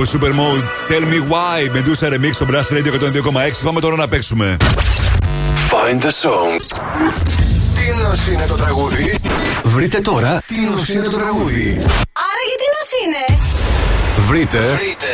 [0.00, 1.76] Από Super Mode, Tell me why.
[1.76, 3.64] Medusa Remix στο Blast Radio 102,6.
[3.64, 4.56] Πάμε τώρα να παίξουμε.
[5.70, 6.60] Find the song.
[7.76, 9.14] Τι νος είναι το τραγούδι;
[9.64, 11.68] Βρείτε τώρα τι νος είναι το τραγούδι;
[12.12, 13.38] Άρα γιατί νος είναι;
[14.26, 14.58] Βρείτε.
[14.58, 15.06] Βρείτε.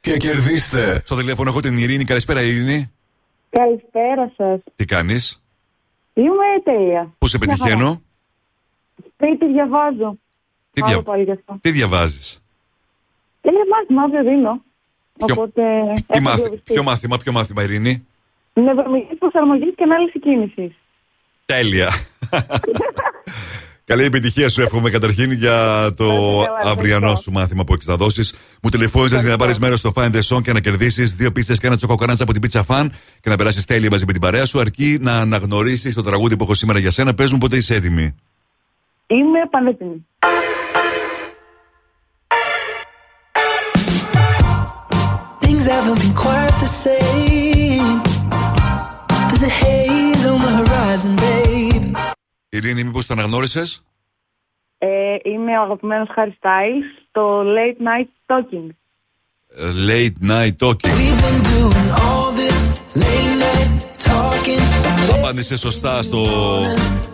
[0.00, 1.02] Και κερδίστε.
[1.04, 2.04] Στο τηλέφωνο έχω την Ειρήνη.
[2.04, 2.92] Καλησπέρα, Ειρήνη.
[3.50, 4.60] Καλησπέρα σας.
[4.76, 5.42] Τι κάνεις,
[6.14, 7.14] Είμαι τέλεια.
[7.18, 8.00] Πού σε Μια πετυχαίνω, χαρά.
[9.12, 10.18] Σπίτι διαβάζω.
[10.72, 11.02] Τι, Άλλο δια...
[11.02, 11.58] πάλι γι' αυτό.
[11.60, 12.43] τι διαβάζεις,
[13.46, 14.62] Είναι μάθημα, αύριο δίνω.
[15.18, 15.62] Οπότε.
[15.94, 16.40] Τι έχω μάθη...
[16.40, 16.72] διοριστεί.
[16.72, 18.06] Ποιο μάθημα, ποιο μάθημα, Ειρήνη;
[18.54, 20.72] Νευρομική προσαρμογή και ανάλυση κίνησης.
[21.46, 21.90] Τέλεια.
[23.86, 26.06] Καλή επιτυχία σου εύχομαι καταρχήν για το
[26.64, 28.34] αυριανό σου μάθημα που έχεις να δώσεις.
[28.62, 31.58] Μου τηλεφώνησες για να πάρεις μέρος στο Find the Song και να κερδίσεις δύο πίστες
[31.58, 32.86] και ένα τσοκοκράντ από την Pizza Fan
[33.20, 34.60] και να περάσεις τέλεια μαζί με την παρέα σου.
[34.60, 37.14] Αρκεί να αναγνωρίσεις το τραγούδι που έχω σήμερα για σένα.
[37.14, 38.14] Πες μου πότε είσαι έτοιμη.
[39.06, 40.06] Είμαι πανέτοιμη.
[45.64, 48.02] Things haven't been quite the same.
[49.48, 51.96] a haze on the horizon, babe.
[52.48, 53.62] Ειρήνη, μήπω το αναγνώρισε.
[54.78, 54.88] Ε,
[55.22, 58.68] είμαι ο αγαπημένος Harry Styles στο Late Night Talking.
[59.88, 60.94] Late night talking.
[61.54, 62.58] Doing all this
[63.02, 63.70] late night
[64.08, 64.62] talking.
[65.18, 66.24] Απάντησε σωστά στο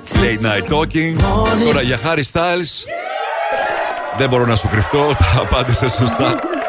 [0.05, 1.20] Late Night Talking.
[1.64, 2.85] Τώρα για Harry Styles.
[4.18, 6.60] Δεν μπορώ να σου κρυφτώ, τα απάντησε σωστά.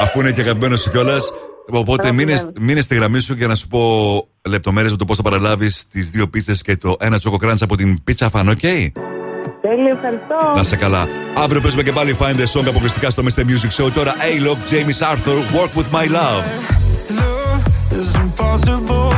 [0.00, 1.32] Αφού είναι και αγαπημένος σου κιόλας.
[1.70, 3.80] Οπότε μείνε, μείνε στη γραμμή σου για να σου πω
[4.48, 7.76] λεπτομέρειες για το πώς θα παραλάβεις τις δύο πίστες και το ένα τσόκο κράντς από
[7.76, 8.88] την Pizza Fan, ok?
[9.60, 10.52] Τέλειο, ευχαριστώ.
[10.56, 11.06] Να σε καλά.
[11.36, 13.40] Αύριο παίζουμε και πάλι Find the Song αποκλειστικά στο Mr.
[13.40, 13.90] Music Show.
[13.94, 16.72] Τώρα A-Lock, James Arthur, Work with my love.
[18.00, 19.12] is impossible,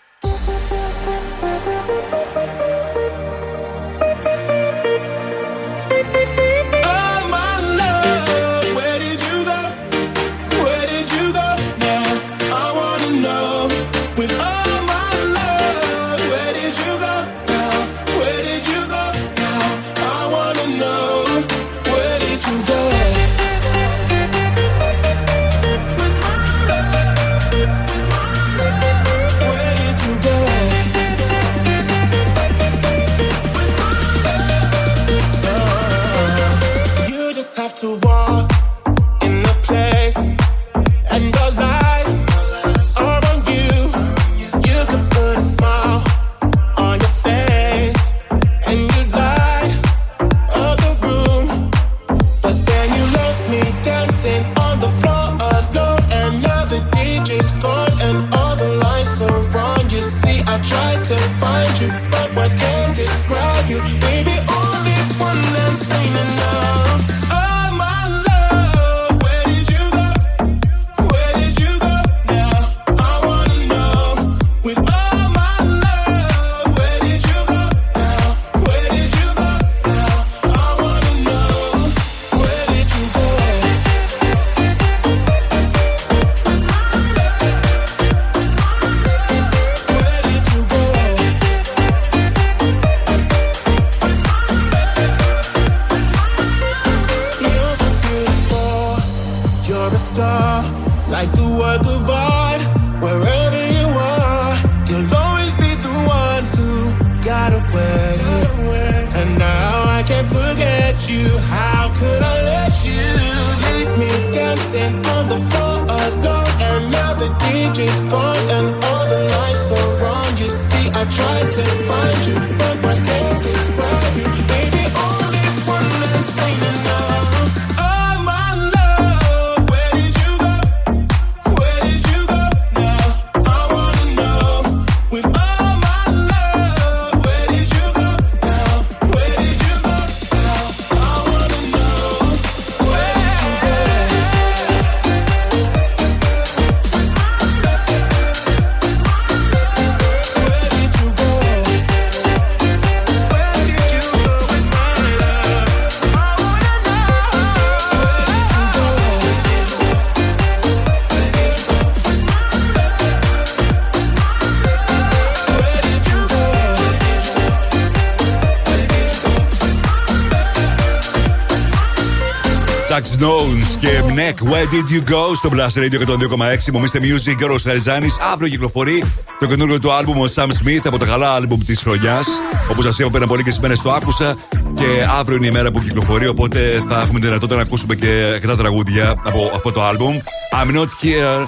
[174.61, 176.71] Where Did You Go στο Blast Radio 102,6.
[176.73, 178.07] Μομίστε Music και ο Χαριζάνη.
[178.33, 179.03] Αύριο κυκλοφορεί
[179.39, 182.25] το καινούργιο του άλμπουμ ο Sam Smith από τα καλά άλμπουμ της χρονιάς.
[182.71, 184.35] Όπως σας είπα πριν από λίγες μέρες το άκουσα
[184.73, 184.85] και
[185.19, 186.27] αύριο είναι η μέρα που κυκλοφορεί.
[186.27, 190.17] Οπότε θα έχουμε τη δυνατότητα να ακούσουμε και αρκετά τραγούδια από αυτό το άλμπουμ.
[190.61, 191.47] I'm not here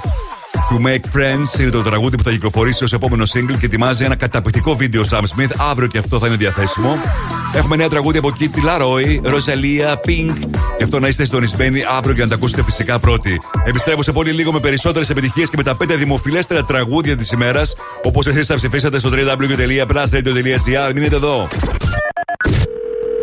[0.70, 4.16] To Make Friends είναι το τραγούδι που θα κυκλοφορήσει ως επόμενο single και ετοιμάζει ένα
[4.16, 5.52] καταπληκτικό βίντεο Sam Smith.
[5.70, 6.98] Αύριο και αυτό θα είναι διαθέσιμο.
[7.56, 10.53] Έχουμε νέα τραγούδια από Kitty Laroi, Rosalia, Pink.
[10.84, 13.42] Γι' αυτό να είστε συντονισμένοι αύριο για να τα ακούσετε φυσικά πρώτοι.
[13.66, 17.76] Επιστρέφω σε πολύ λίγο με περισσότερες επιτυχίες και με τα πέντε δημοφιλέστερα τραγούδια της ημέρας.
[18.04, 20.94] Όπως εσείς θα ψηφίσατε στο www.plusradio.gr.
[20.94, 21.48] Μείνετε εδώ.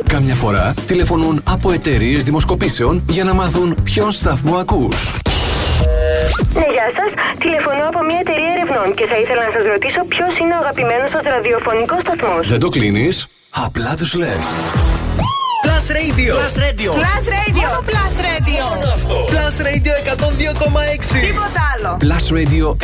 [0.08, 4.96] Κάμια φορά τηλεφωνούν από εταιρείες δημοσκοπήσεων για να μάθουν ποιον σταθμό ακούς.
[6.54, 7.38] Ναι, γεια σας.
[7.38, 11.10] Τηλεφωνώ από μια εταιρεία ερευνών και θα ήθελα να σας ρωτήσω ποιος είναι ο αγαπημένος
[11.10, 12.46] σας ραδιοφωνικός σταθμός.
[12.48, 14.44] Δεν το κλείνεις, απλά τους λες.
[15.80, 16.34] Plus Radio.
[16.34, 16.92] Plus Radio.
[16.92, 17.68] Plus Radio.
[17.68, 18.64] Μόνο Plus Radio.
[19.32, 21.20] Plus Radio 102,6.
[21.20, 21.96] Τίποτα άλλο.
[22.00, 22.76] Plus Radio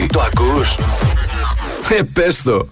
[0.00, 0.06] 102,6.
[0.12, 0.74] Το ακούς?
[1.98, 2.68] Ε, πες το.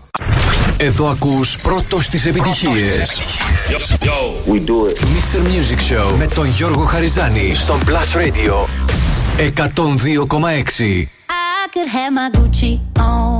[0.77, 3.21] Εδώ ακούς πρώτος τις επιτυχίες.
[4.47, 4.99] We do it.
[4.99, 5.39] Mr.
[5.39, 8.55] Music Show με τον Γιώργο Χαριζάνη στον Plus Radio
[9.39, 11.09] 102,6.
[11.29, 13.40] I could have my Gucci on.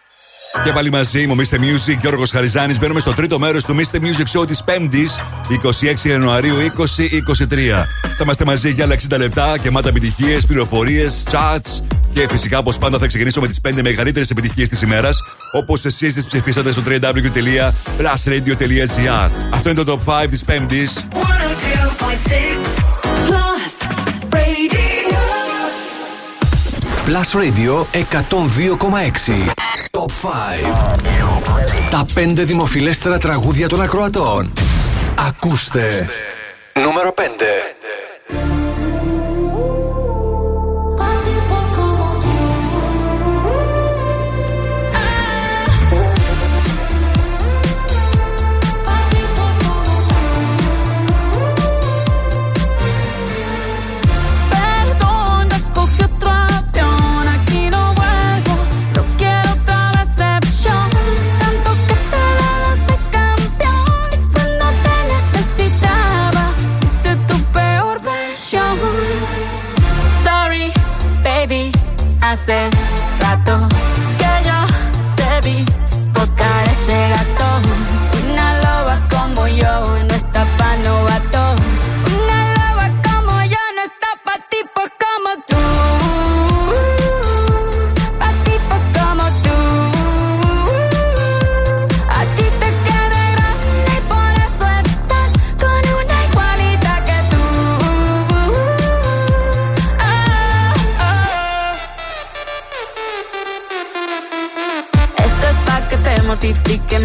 [0.63, 1.55] Και πάλι μαζί μου, Mr.
[1.55, 2.79] Music, Γιώργος Χαριζάνης.
[2.79, 3.95] Μπαίνουμε στο τρίτο μέρος του Mr.
[3.95, 5.19] Music Show της 5η,
[5.49, 7.87] 26 Ιανουαρίου 2023.
[8.01, 11.83] Θα είμαστε μαζί για άλλα 60 λεπτά, γεμάτα επιτυχίες, πληροφορίες, chats.
[12.13, 16.13] Και φυσικά, όπως πάντα, θα ξεκινήσω με τις 5 μεγαλύτερες επιτυχίες της ημέρας, όπως εσείς
[16.13, 19.29] τις ψηφίσατε στο www.plusradio.gr.
[19.49, 21.05] Αυτό είναι το top 5 της 5η.
[21.13, 22.67] 102.6
[23.27, 23.73] Plus
[24.33, 25.19] Radio.
[27.07, 29.70] Plus Radio 102,6.
[30.01, 31.89] Top 5.
[31.89, 34.53] Τα 5 δημοφιλέστερα τραγούδια των ακροατών.
[35.27, 36.09] Ακούστε.
[36.73, 37.21] Νούμερο 5.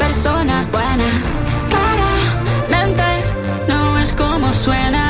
[0.00, 1.08] persona buena.
[1.68, 3.04] Claramente
[3.68, 5.09] no es como suena.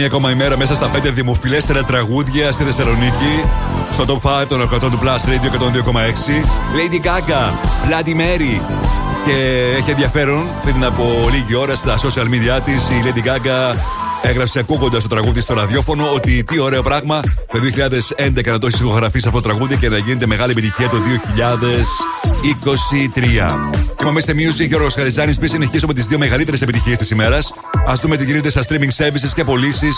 [0.00, 3.40] Μία ακόμα ημέρα μέσα στα 5 δημοφιλέστερα τραγούδια στη Θεσσαλονίκη.
[3.92, 6.44] Στο top 5 των 100 του Plus Radio 102,6.
[6.76, 7.52] Lady Gaga,
[7.86, 8.60] Bloody Mary.
[9.26, 9.36] Και
[9.78, 13.76] έχει ενδιαφέρον πριν από λίγη ώρα στα social media της η Lady Gaga
[14.22, 17.20] έγραψε ακούγοντας το τραγούδι στο ραδιόφωνο ότι τι ωραίο πράγμα
[17.52, 17.58] το
[18.18, 20.96] 2011 να το έχεις ηχογραφήσει αυτό το τραγούδι και να γίνεται μεγάλη επιτυχία το
[24.02, 24.06] 2023.
[24.08, 25.36] Είμαστε Music, Γιώργος Χαριζάνης.
[25.36, 27.52] Πριν συνεχίσουμε τις δύο μεγαλύτερες επιτυχίες της ημέρας,
[27.86, 29.94] ας δούμε τι γίνεται στα streaming services και πωλήσεις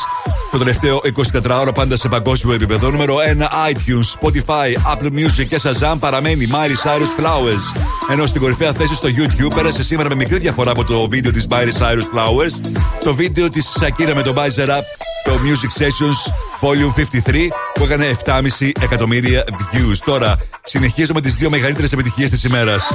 [0.52, 1.00] το τελευταίο
[1.32, 2.90] 24 ώρα πάντα σε παγκόσμιο επίπεδο.
[2.90, 7.80] Νούμερο 1 iTunes, Spotify, Apple Music και Shazam παραμένει Miley Cyrus Flowers.
[8.10, 11.46] Ενώ στην κορυφαία θέση στο YouTube πέρασε σήμερα με μικρή διαφορά από το βίντεο της
[11.50, 12.70] Miley Cyrus Flowers,
[13.04, 14.82] το βίντεο της Shakira με τον Bizer Up,
[15.24, 19.96] το Music Sessions Volume 53 που έκανε 7,5 εκατομμύρια views.
[20.04, 22.94] Τώρα συνεχίζουμε τις δύο μεγαλύτερες επιτυχίες της ημέρας.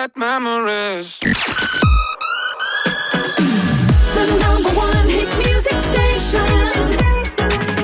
[0.00, 1.18] bad memories.
[4.16, 6.46] The number one hit music station.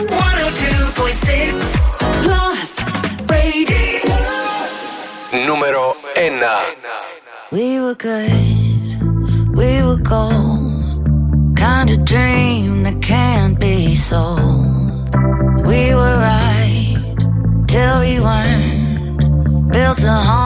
[0.09, 1.61] 102.6
[2.25, 2.71] Plus
[3.31, 4.15] Radio.
[5.47, 5.85] Numero
[6.17, 6.57] Enna.
[7.53, 9.03] We were good,
[9.61, 11.57] we were gold.
[11.57, 15.15] Kind of dream that can't be sold.
[15.67, 16.97] We were right
[17.69, 18.87] till we weren't.
[19.73, 20.46] Built a home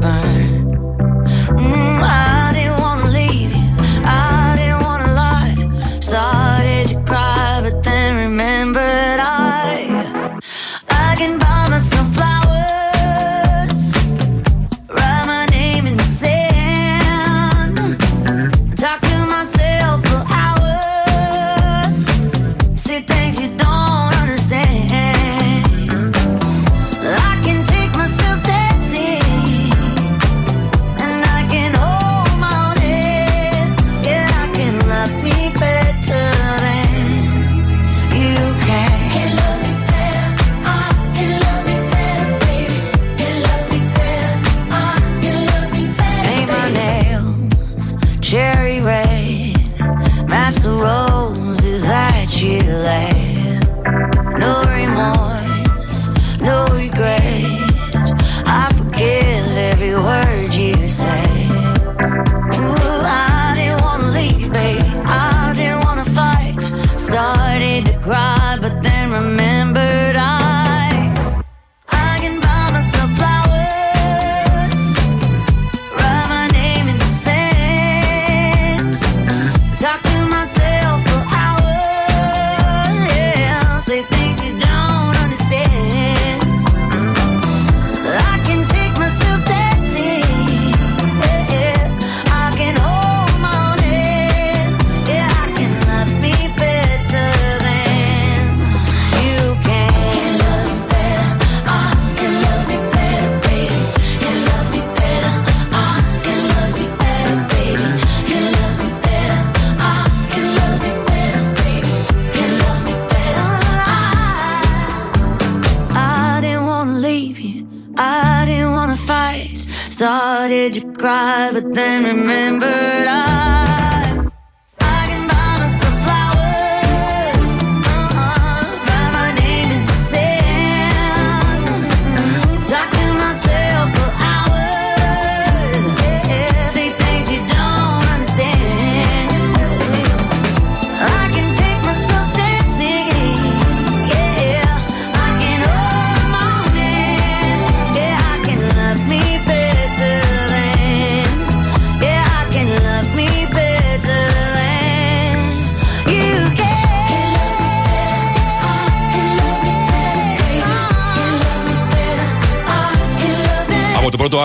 [0.00, 0.37] goodbye.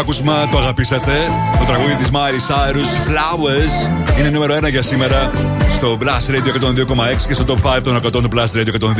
[0.04, 1.12] Άκουσμα το αγαπήσατε.
[1.60, 3.90] Το τραγούδι της Miley Cyrus, Flowers,
[4.20, 5.32] είναι νούμερο 1 για σήμερα
[5.74, 6.52] στο Blast Radio
[6.88, 8.92] 102,6 και στο Top 5 των 100 του Blast Radio 102,6.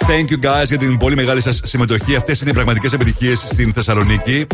[0.00, 2.16] Thank you guys για την πολύ μεγάλη σας συμμετοχή.
[2.16, 4.46] Αυτές είναι οι πραγματικές επιτυχίες στην Θεσσαλονίκη.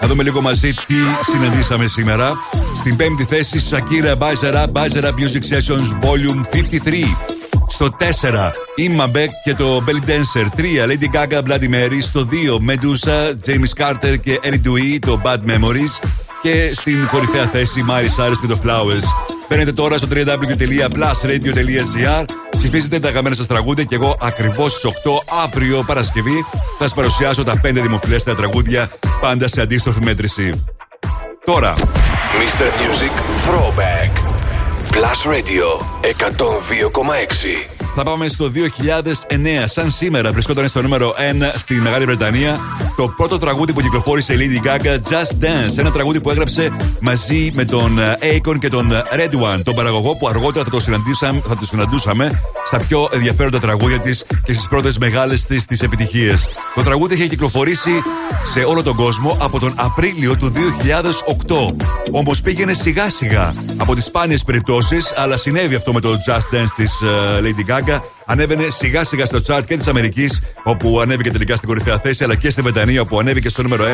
[0.00, 0.94] Να δούμε λίγο μαζί τι
[1.32, 2.32] συναντήσαμε σήμερα.
[2.78, 7.16] Στην πέμπτη θέση, Shakira Buzzer Up, Buzzer Up Music Sessions Volume 53.
[7.68, 8.52] Στο 4,
[8.88, 10.46] Imma Beck και το Belly Dancer.
[10.56, 11.98] 3, Lady Gaga, Bloody Mary.
[12.00, 12.34] Στο 2,
[12.70, 15.92] Medusa, James Carter και Eric Dewey, το Bad Memories.
[16.42, 19.04] Και στην κορυφαία θέση, Miley Cyrus και το Flowers.
[19.48, 22.24] Μπαίνετε τώρα στο www.plusradio.gr
[22.56, 24.88] Ψηφίζετε τα αγαπημένα σας τραγούδια και εγώ ακριβώς στις 8
[25.44, 26.44] αύριο Παρασκευή
[26.78, 28.90] θα σας παρουσιάσω τα 5 δημοφιλέστερα τραγούδια
[29.20, 30.64] πάντα σε αντίστροφη μέτρηση.
[31.44, 31.74] Τώρα.
[31.74, 32.80] Mr.
[32.80, 33.12] Music
[33.46, 34.10] Throwback.
[34.92, 37.69] Plus Radio 102,6.
[37.94, 39.64] Θα πάμε στο 2009.
[39.64, 42.60] Σαν σήμερα βρισκόταν στο νούμερο 1 στη Μεγάλη Βρετανία
[42.96, 45.78] το πρώτο τραγούδι που κυκλοφόρησε η Lady Gaga, Just Dance.
[45.78, 50.28] Ένα τραγούδι που έγραψε μαζί με τον Akon και τον Red One, τον παραγωγό που
[50.28, 54.98] αργότερα θα το, συναντήσαμε, θα το συναντούσαμε στα πιο ενδιαφέροντα τραγούδια της και στις πρώτες
[54.98, 56.48] μεγάλες της τις επιτυχίες.
[56.74, 57.90] Το τραγούδι είχε κυκλοφορήσει
[58.52, 60.52] σε όλο τον κόσμο από τον Απρίλιο του
[61.46, 61.74] 2008.
[62.10, 66.72] Όμως πήγαινε σιγά σιγά από τις σπάνιες περιπτώσεις, αλλά συνέβη αυτό με το Just Dance
[66.76, 66.90] της
[67.40, 67.98] Lady Gaga.
[68.26, 72.34] Ανέβαινε σιγά σιγά στο chart και της Αμερικής, όπου ανέβηκε τελικά στην κορυφαία θέση, αλλά
[72.34, 73.88] και στη Βρετανία, όπου ανέβηκε στο νούμερο 1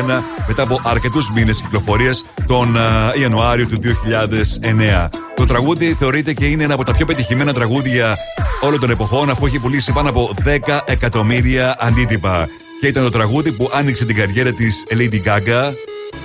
[0.47, 5.07] μετά από αρκετούς μήνες κυκλοφορίας τον uh, Ιανουάριο του 2009.
[5.35, 8.17] Το τραγούδι θεωρείται και είναι ένα από τα πιο πετυχημένα τραγούδια
[8.61, 12.47] όλων των εποχών, αφού έχει πουλήσει πάνω από 10 εκατομμύρια αντίτυπα.
[12.81, 15.73] Και ήταν το τραγούδι που άνοιξε την καριέρα της Lady Gaga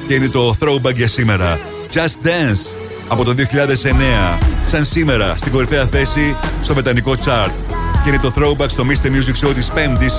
[0.08, 1.58] και είναι το throwback για σήμερα.
[1.94, 2.81] Just Dance
[3.12, 3.34] από το
[4.34, 7.50] 2009, σαν σήμερα στην κορυφαία θέση στο μετανικό chart.
[8.04, 9.06] Και είναι το throwback στο Mr.
[9.06, 10.18] Music Show της 5ης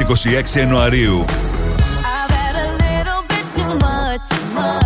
[0.53, 1.25] 26 Ιανουαρίου.
[1.25, 4.82] I've had a little bit too much, much.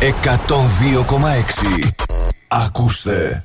[0.00, 1.88] 102,6
[2.48, 3.44] Ακούστε.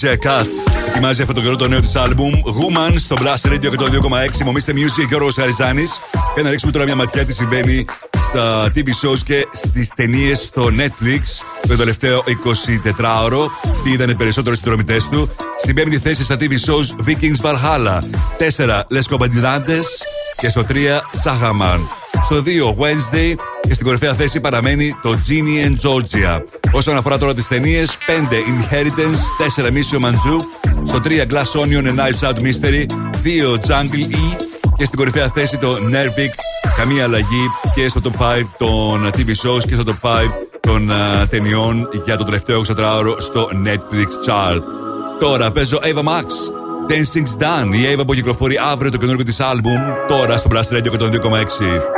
[0.00, 0.16] DJ
[0.88, 4.44] Ετοιμάζει αυτό το καιρό το νέο της άλμπουμ Woman στο Blast Radio και το 2,6.
[4.44, 6.00] Μομίστε Music και ο Αριζάνης.
[6.34, 7.84] Για να ρίξουμε τώρα μια ματιά τι συμβαίνει
[8.28, 11.20] στα TV shows και στις ταινίες στο Netflix
[11.68, 12.24] το τελευταίο
[12.98, 13.46] 24ωρο.
[13.84, 15.30] Τι οι περισσότερο συνδρομητές του.
[15.58, 18.00] Στην πέμπτη θέση στα TV shows Vikings Valhalla.
[18.56, 19.84] 4 Les Combattantes
[20.36, 20.74] και στο 3
[21.24, 21.80] Sahaman.
[22.24, 26.57] Στο 2 Wednesday και στην κορυφαία θέση παραμένει το Genie and Georgia.
[26.72, 29.18] Όσον αφορά τώρα τις ταινίες, 5 Inheritance,
[29.56, 30.40] 4 Mission Manjou,
[30.86, 32.86] στο 3 Glass Onion and Knives Out Mystery,
[33.24, 34.46] 2 Jungle E
[34.76, 36.32] και στην κορυφαία θέση το Nervic,
[36.76, 40.10] καμία αλλαγή και στο top 5 των TV shows και στο top 5
[40.60, 44.62] των uh, ταινιών για το τελευταίο 24ωρο στο Netflix chart.
[45.18, 46.24] Τώρα παίζω Ava Max,
[46.88, 50.90] Dancing's Done, η Ava που κυκλοφορεί αύριο το καινούργιο της άλμπουμ, τώρα στο Blast Radio
[50.98, 51.97] 102,6.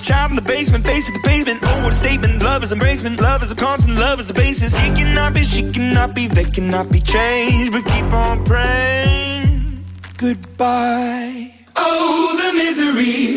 [0.00, 1.60] Child in the basement, face at the pavement.
[1.62, 2.42] Oh, what a statement!
[2.42, 4.74] Love is embracement, love is a constant, love is the basis.
[4.76, 7.72] He cannot be, she cannot be, they cannot be changed.
[7.72, 9.84] But keep on praying.
[10.16, 11.52] Goodbye.
[11.76, 13.29] Oh, the misery.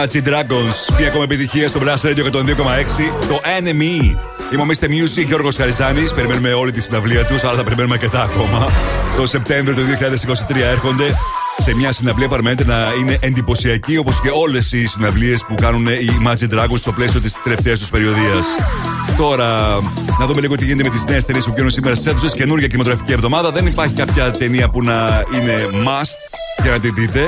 [0.00, 3.12] Imagine Dragons, μια ακόμα επιτυχία στο Blast Radio 102,6.
[3.28, 4.16] Το Enemy.
[4.52, 4.84] Είμαι ο Mr.
[4.84, 6.12] Music, Γιώργος Χαριζάνης.
[6.14, 8.72] Περιμένουμε όλη τη συναυλία τους, αλλά θα περιμένουμε αρκετά ακόμα.
[9.16, 11.04] Το Σεπτέμβριο του 2023 έρχονται
[11.58, 16.10] σε μια συναυλία παραμένετε να είναι εντυπωσιακή όπως και όλες οι συναυλίες που κάνουν οι
[16.22, 18.44] Imagine Dragons στο πλαίσιο της τελευταίας τους περιοδίας.
[19.18, 19.80] Τώρα,
[20.18, 22.34] να δούμε λίγο τι γίνεται με τις νέες ταινίες που βγαίνουν σήμερα στις αίθουσες.
[22.34, 23.50] Καινούργια κινηματογραφική εβδομάδα.
[23.50, 27.20] Δεν υπάρχει κάποια ταινία που να είναι must για να την δείτε.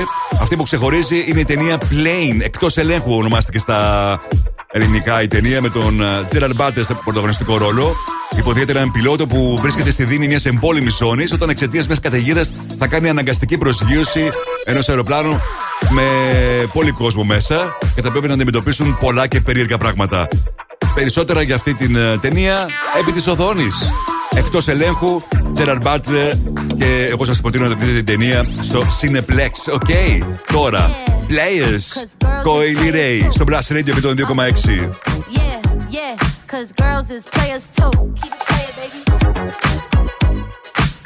[0.43, 4.21] Αυτή που ξεχωρίζει είναι η ταινία Plane, εκτός ελέγχου ονομάστηκε στα
[4.71, 7.95] ελληνικά η ταινία με τον Τζέραρ Μπάτερ στο πρωταγωνιστικό ρόλο.
[8.37, 12.87] Υποδίεται έναν πιλότο που βρίσκεται στη δίνη μιας εμπόλεμης ζώνης όταν εξαιτίας μιας καταιγίδας θα
[12.87, 14.31] κάνει αναγκαστική προσγείωση
[14.65, 15.39] ενός αεροπλάνου
[15.89, 16.03] με
[16.73, 20.27] πολύ κόσμο μέσα και θα πρέπει να αντιμετωπίσουν πολλά και περίεργα πράγματα.
[20.95, 22.67] Περισσότερα για αυτή την ε, ταινία
[23.01, 23.93] επί της οθόνης.
[24.35, 25.21] Εκτό ελέγχου,
[25.53, 26.33] Τζέραρ Μπάτλερ
[26.77, 29.73] και εγώ σα υποτείνω να δείτε την ταινία στο Cineplex.
[29.73, 29.89] Οκ,
[30.51, 30.89] τώρα.
[31.29, 31.85] Players,
[32.45, 34.89] Coily Ray στο Blast Radio με τον 2,6.
[35.37, 36.15] Yeah, yeah,
[36.51, 37.91] cause girls is players too.
[38.21, 39.01] Keep it playing, baby.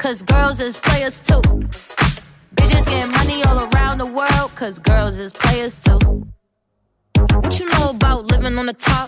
[0.04, 1.42] Cause girls is players too.
[2.56, 6.00] Bitches getting money all around the world, cause girls is players too.
[7.42, 9.08] What you know about living on the top?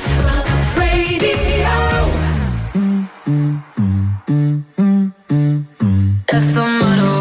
[0.81, 1.77] radio.
[6.29, 7.13] That's the motto.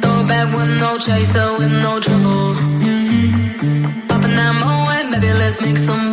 [0.00, 2.54] Throw it back with no chaser, with no trouble.
[4.08, 6.11] Popping that moe, baby, let's make some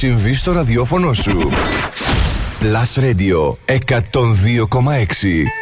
[0.00, 1.50] συμβεί στο ραδιόφωνο σου.
[2.60, 5.59] Plus Radio 102,6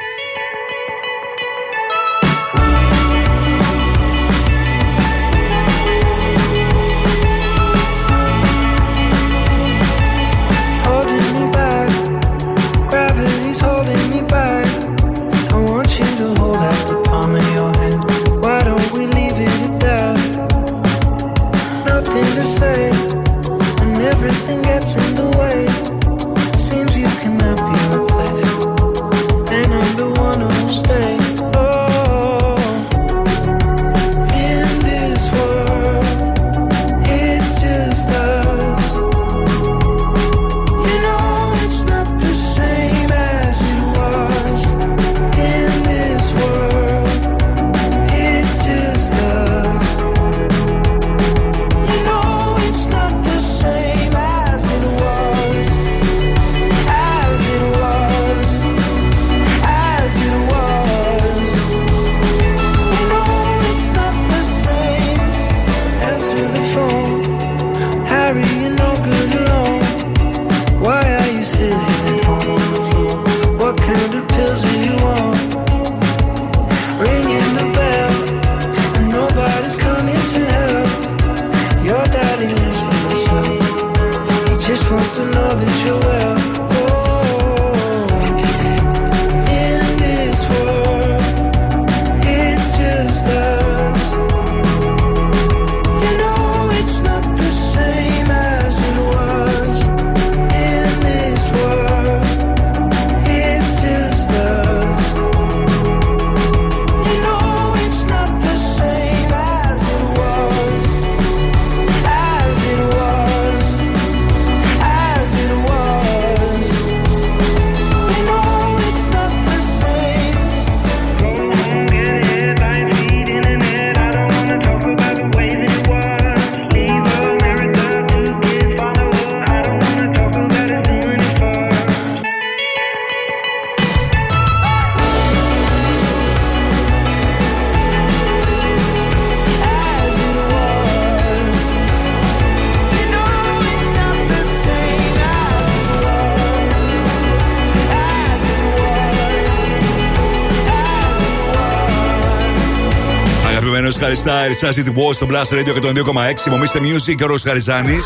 [154.09, 156.51] Harry Styles, Acid Wall στο Blast Radio 102,6.
[156.51, 158.05] Μομίστε Music, ο Ρος Χαριζάνης.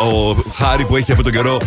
[0.00, 1.58] Ο Χάρη που έχει αυτόν τον καιρό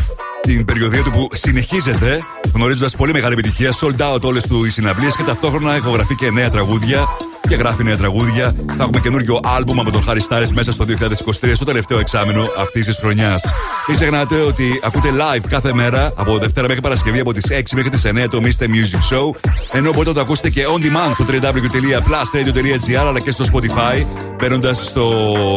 [0.41, 2.19] την περιοδία του που συνεχίζεται,
[2.53, 6.49] γνωρίζοντας πολύ μεγάλη επιτυχία, sold out όλες του οι συναυλίες και ταυτόχρονα ηχογραφεί και νέα
[6.49, 7.07] τραγούδια
[7.47, 8.55] και γράφει νέα τραγούδια.
[8.67, 12.85] Θα έχουμε καινούριο άλμπουμ από τον Χάρι Στάρες μέσα στο 2023, στο τελευταίο εξάμεινο αυτής
[12.85, 13.41] της χρονιάς.
[13.87, 17.89] Μην ξεχνάτε ότι ακούτε live κάθε μέρα από Δευτέρα μέχρι Παρασκευή από τις 6 μέχρι
[17.89, 18.63] τις 9 το Mr.
[18.63, 19.46] Music Show
[19.77, 24.05] ενώ μπορείτε να το ακούσετε και on demand στο www.plusradio.gr αλλά και στο Spotify.
[24.39, 25.09] Μπαίνοντας στο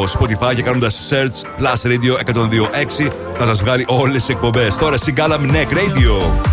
[0.03, 4.77] Spotify και κάνοντας search Plus Radio 102.6 θα σας βγάλει όλες τις εκπομπές.
[4.77, 6.50] Τώρα συγκάλαμε Neck Radio.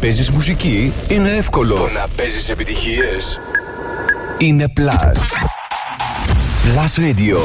[0.00, 1.74] παίζεις μουσική είναι εύκολο.
[1.74, 3.40] Το να παίζεις επιτυχίες.
[4.38, 5.18] είναι Plus.
[6.64, 7.38] Plus Radio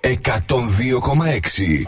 [0.00, 1.86] 102,6.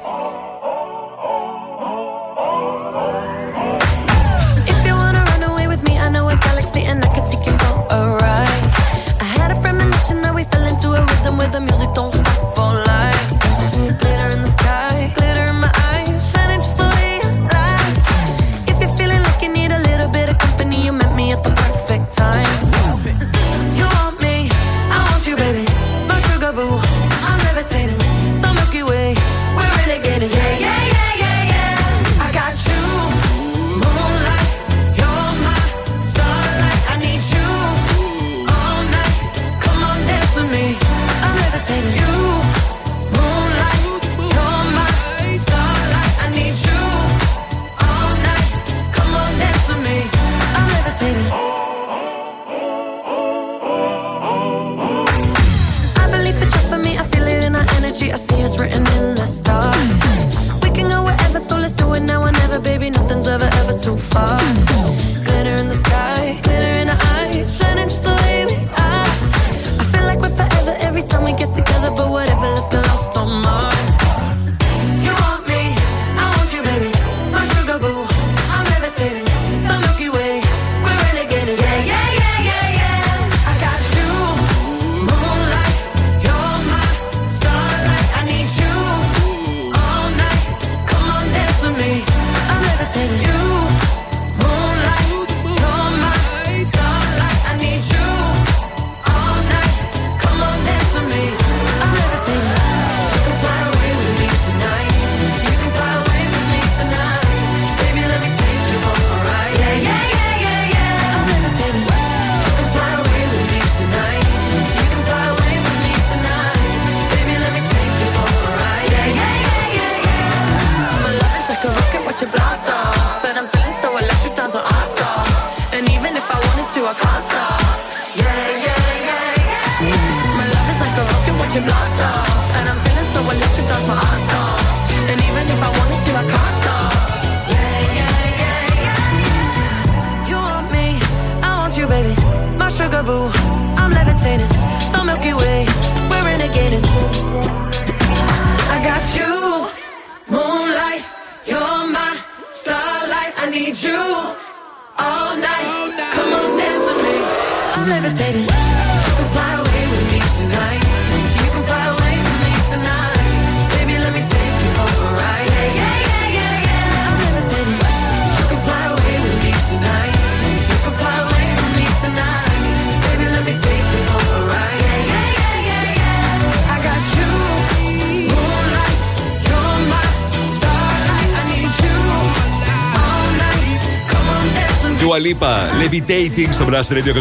[185.22, 187.12] Dua Lipa, Levitating στο Blast Radio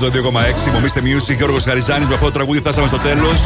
[0.67, 0.71] 102,6.
[0.73, 2.07] Μομίστε Music, Γιώργος Χαριζάνης.
[2.07, 3.39] Με αυτό το τραγούδι φτάσαμε στο τέλος.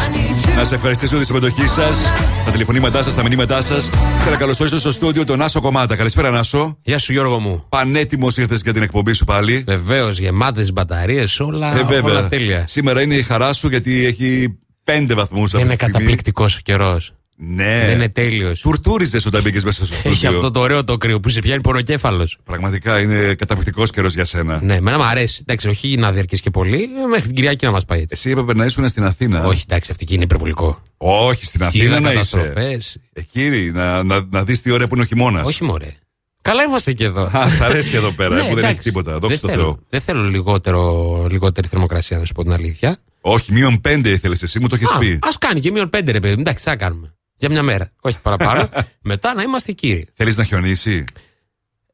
[0.55, 1.97] Να σε ευχαριστήσω για τη συμμετοχή σας,
[2.45, 3.89] τα τηλεφωνήματά σας, τα μηνύματά σας.
[4.23, 5.95] Και να καλωσορίσω στο στούντιο τον Άσο Κομμάτα.
[5.95, 6.77] Καλησπέρα, Νάσο.
[6.81, 7.65] Γεια σου, Γιώργο μου.
[7.69, 9.63] Πανέτοιμος ήρθες για την εκπομπή σου πάλι.
[9.67, 12.11] Βεβαίως, γεμάτες μπαταρίες, όλα, Ε, βέβαια.
[12.11, 12.63] όλα τέλεια.
[12.67, 15.93] Σήμερα είναι η χαρά σου γιατί έχει πέντε βαθμούς αυτή Είναι τη στιγμή.
[15.93, 17.13] καταπληκτικός ο καιρός.
[17.55, 17.85] Ναι.
[17.85, 18.59] Δεν είναι τέλειος.
[18.59, 20.11] Τουρτούριζες όταν μπήκες μέσα στο στούντιο.
[20.11, 22.37] Έχει αυτό το ωραίο το κρύο που σε πιάνει πονοκέφαλος.
[22.43, 24.59] Πραγματικά είναι καταπληκτικός καιρός για σένα.
[24.63, 25.39] Ναι, εμένα μου αρέσει.
[25.41, 28.15] Εντάξει, όχι να διαρκείς και πολύ, ε, μέχρι την Κυριακή να μας πάει έτσι.
[28.17, 29.45] Εσύ έπρεπε να ήσουν στην Αθήνα.
[29.45, 30.81] Όχι, εντάξει, αυτή εκεί είναι υπερβολικό.
[30.97, 32.35] Όχι, στην Εκεί Αθήνα είναι να είσαι.
[32.37, 32.97] καταστροφές.
[33.13, 35.45] Εκεί να, να, να δεις τι ώρα που είναι ο χειμώνας.
[35.45, 35.93] Όχι, μωρέ.
[36.41, 37.29] Καλά είμαστε και εδώ.
[37.37, 38.81] Α, σ' αρέσει εδώ πέρα, Ναι, που δεν έχει εντάξει.
[38.83, 39.11] τίποτα.
[39.19, 39.79] Δόξα Δεν τω θέλω- Θεώ.
[39.89, 42.99] Δεν θέλω λιγότερο, λιγότερη θερμοκρασία, να σου πω την αλήθεια.
[43.21, 45.11] Όχι, μείον πέντε ήθελες εσύ, μου το έχεις πει.
[45.11, 46.41] Α κάνει και μείον πέντε, ρε παιδί.
[46.41, 47.14] Εντάξει, τι θα κάνουμε.
[47.37, 47.91] Για μια μέρα.
[47.99, 48.69] Όχι παραπάνω.
[49.01, 50.07] Μετά να είμαστε κύριοι.
[50.13, 51.03] Θέλεις να χιονίσει;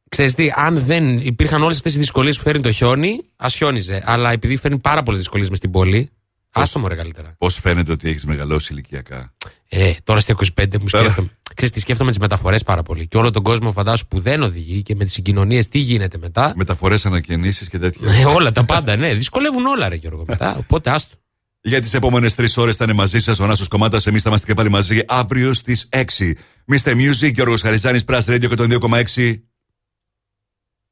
[0.09, 4.03] Ξέρεις τι, αν δεν υπήρχαν όλες αυτές οι δυσκολίες που φέρνει το χιόνι, ας χιόνιζε.
[4.05, 6.09] Αλλά επειδή φέρνει πάρα πολλές δυσκολίες μες στην πόλη,
[6.51, 7.35] άστο μου ρε καλύτερα.
[7.37, 9.33] Πώς φαίνεται ότι έχεις μεγαλώσει ηλικιακά;
[9.69, 11.03] Ε, τώρα στα 25 μου Τώρα.
[11.03, 11.29] σκέφτομαι.
[11.55, 13.07] Ξέρεις τι σκέφτομαι τις μεταφορές πάρα πολύ.
[13.07, 16.53] Και όλο τον κόσμο φαντάσου που δεν οδηγεί και με τις συγκοινωνίες τι γίνεται μετά.
[16.55, 18.13] Μεταφορές, ανακαινήσεις και τέτοια.
[18.13, 19.13] Ε, όλα τα πάντα, ναι.
[19.13, 20.23] Δυσκολεύουν όλα, ρε Γιώργο.
[20.27, 20.55] Μετά.
[20.57, 21.15] Οπότε άστο.
[21.64, 24.07] Για τις επόμενες τρεις ώρες θα είναι μαζί σας ο Νάσος Κομμάτας.
[24.07, 26.38] Εμείς θα είμαστε και πάλι μαζί αύριο στις 6.
[26.72, 26.91] Mr.
[26.95, 29.43] Music, Γιώργος Χαριζάνης, Press Radio 102,6.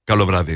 [0.04, 0.56] Καλό βράδυ.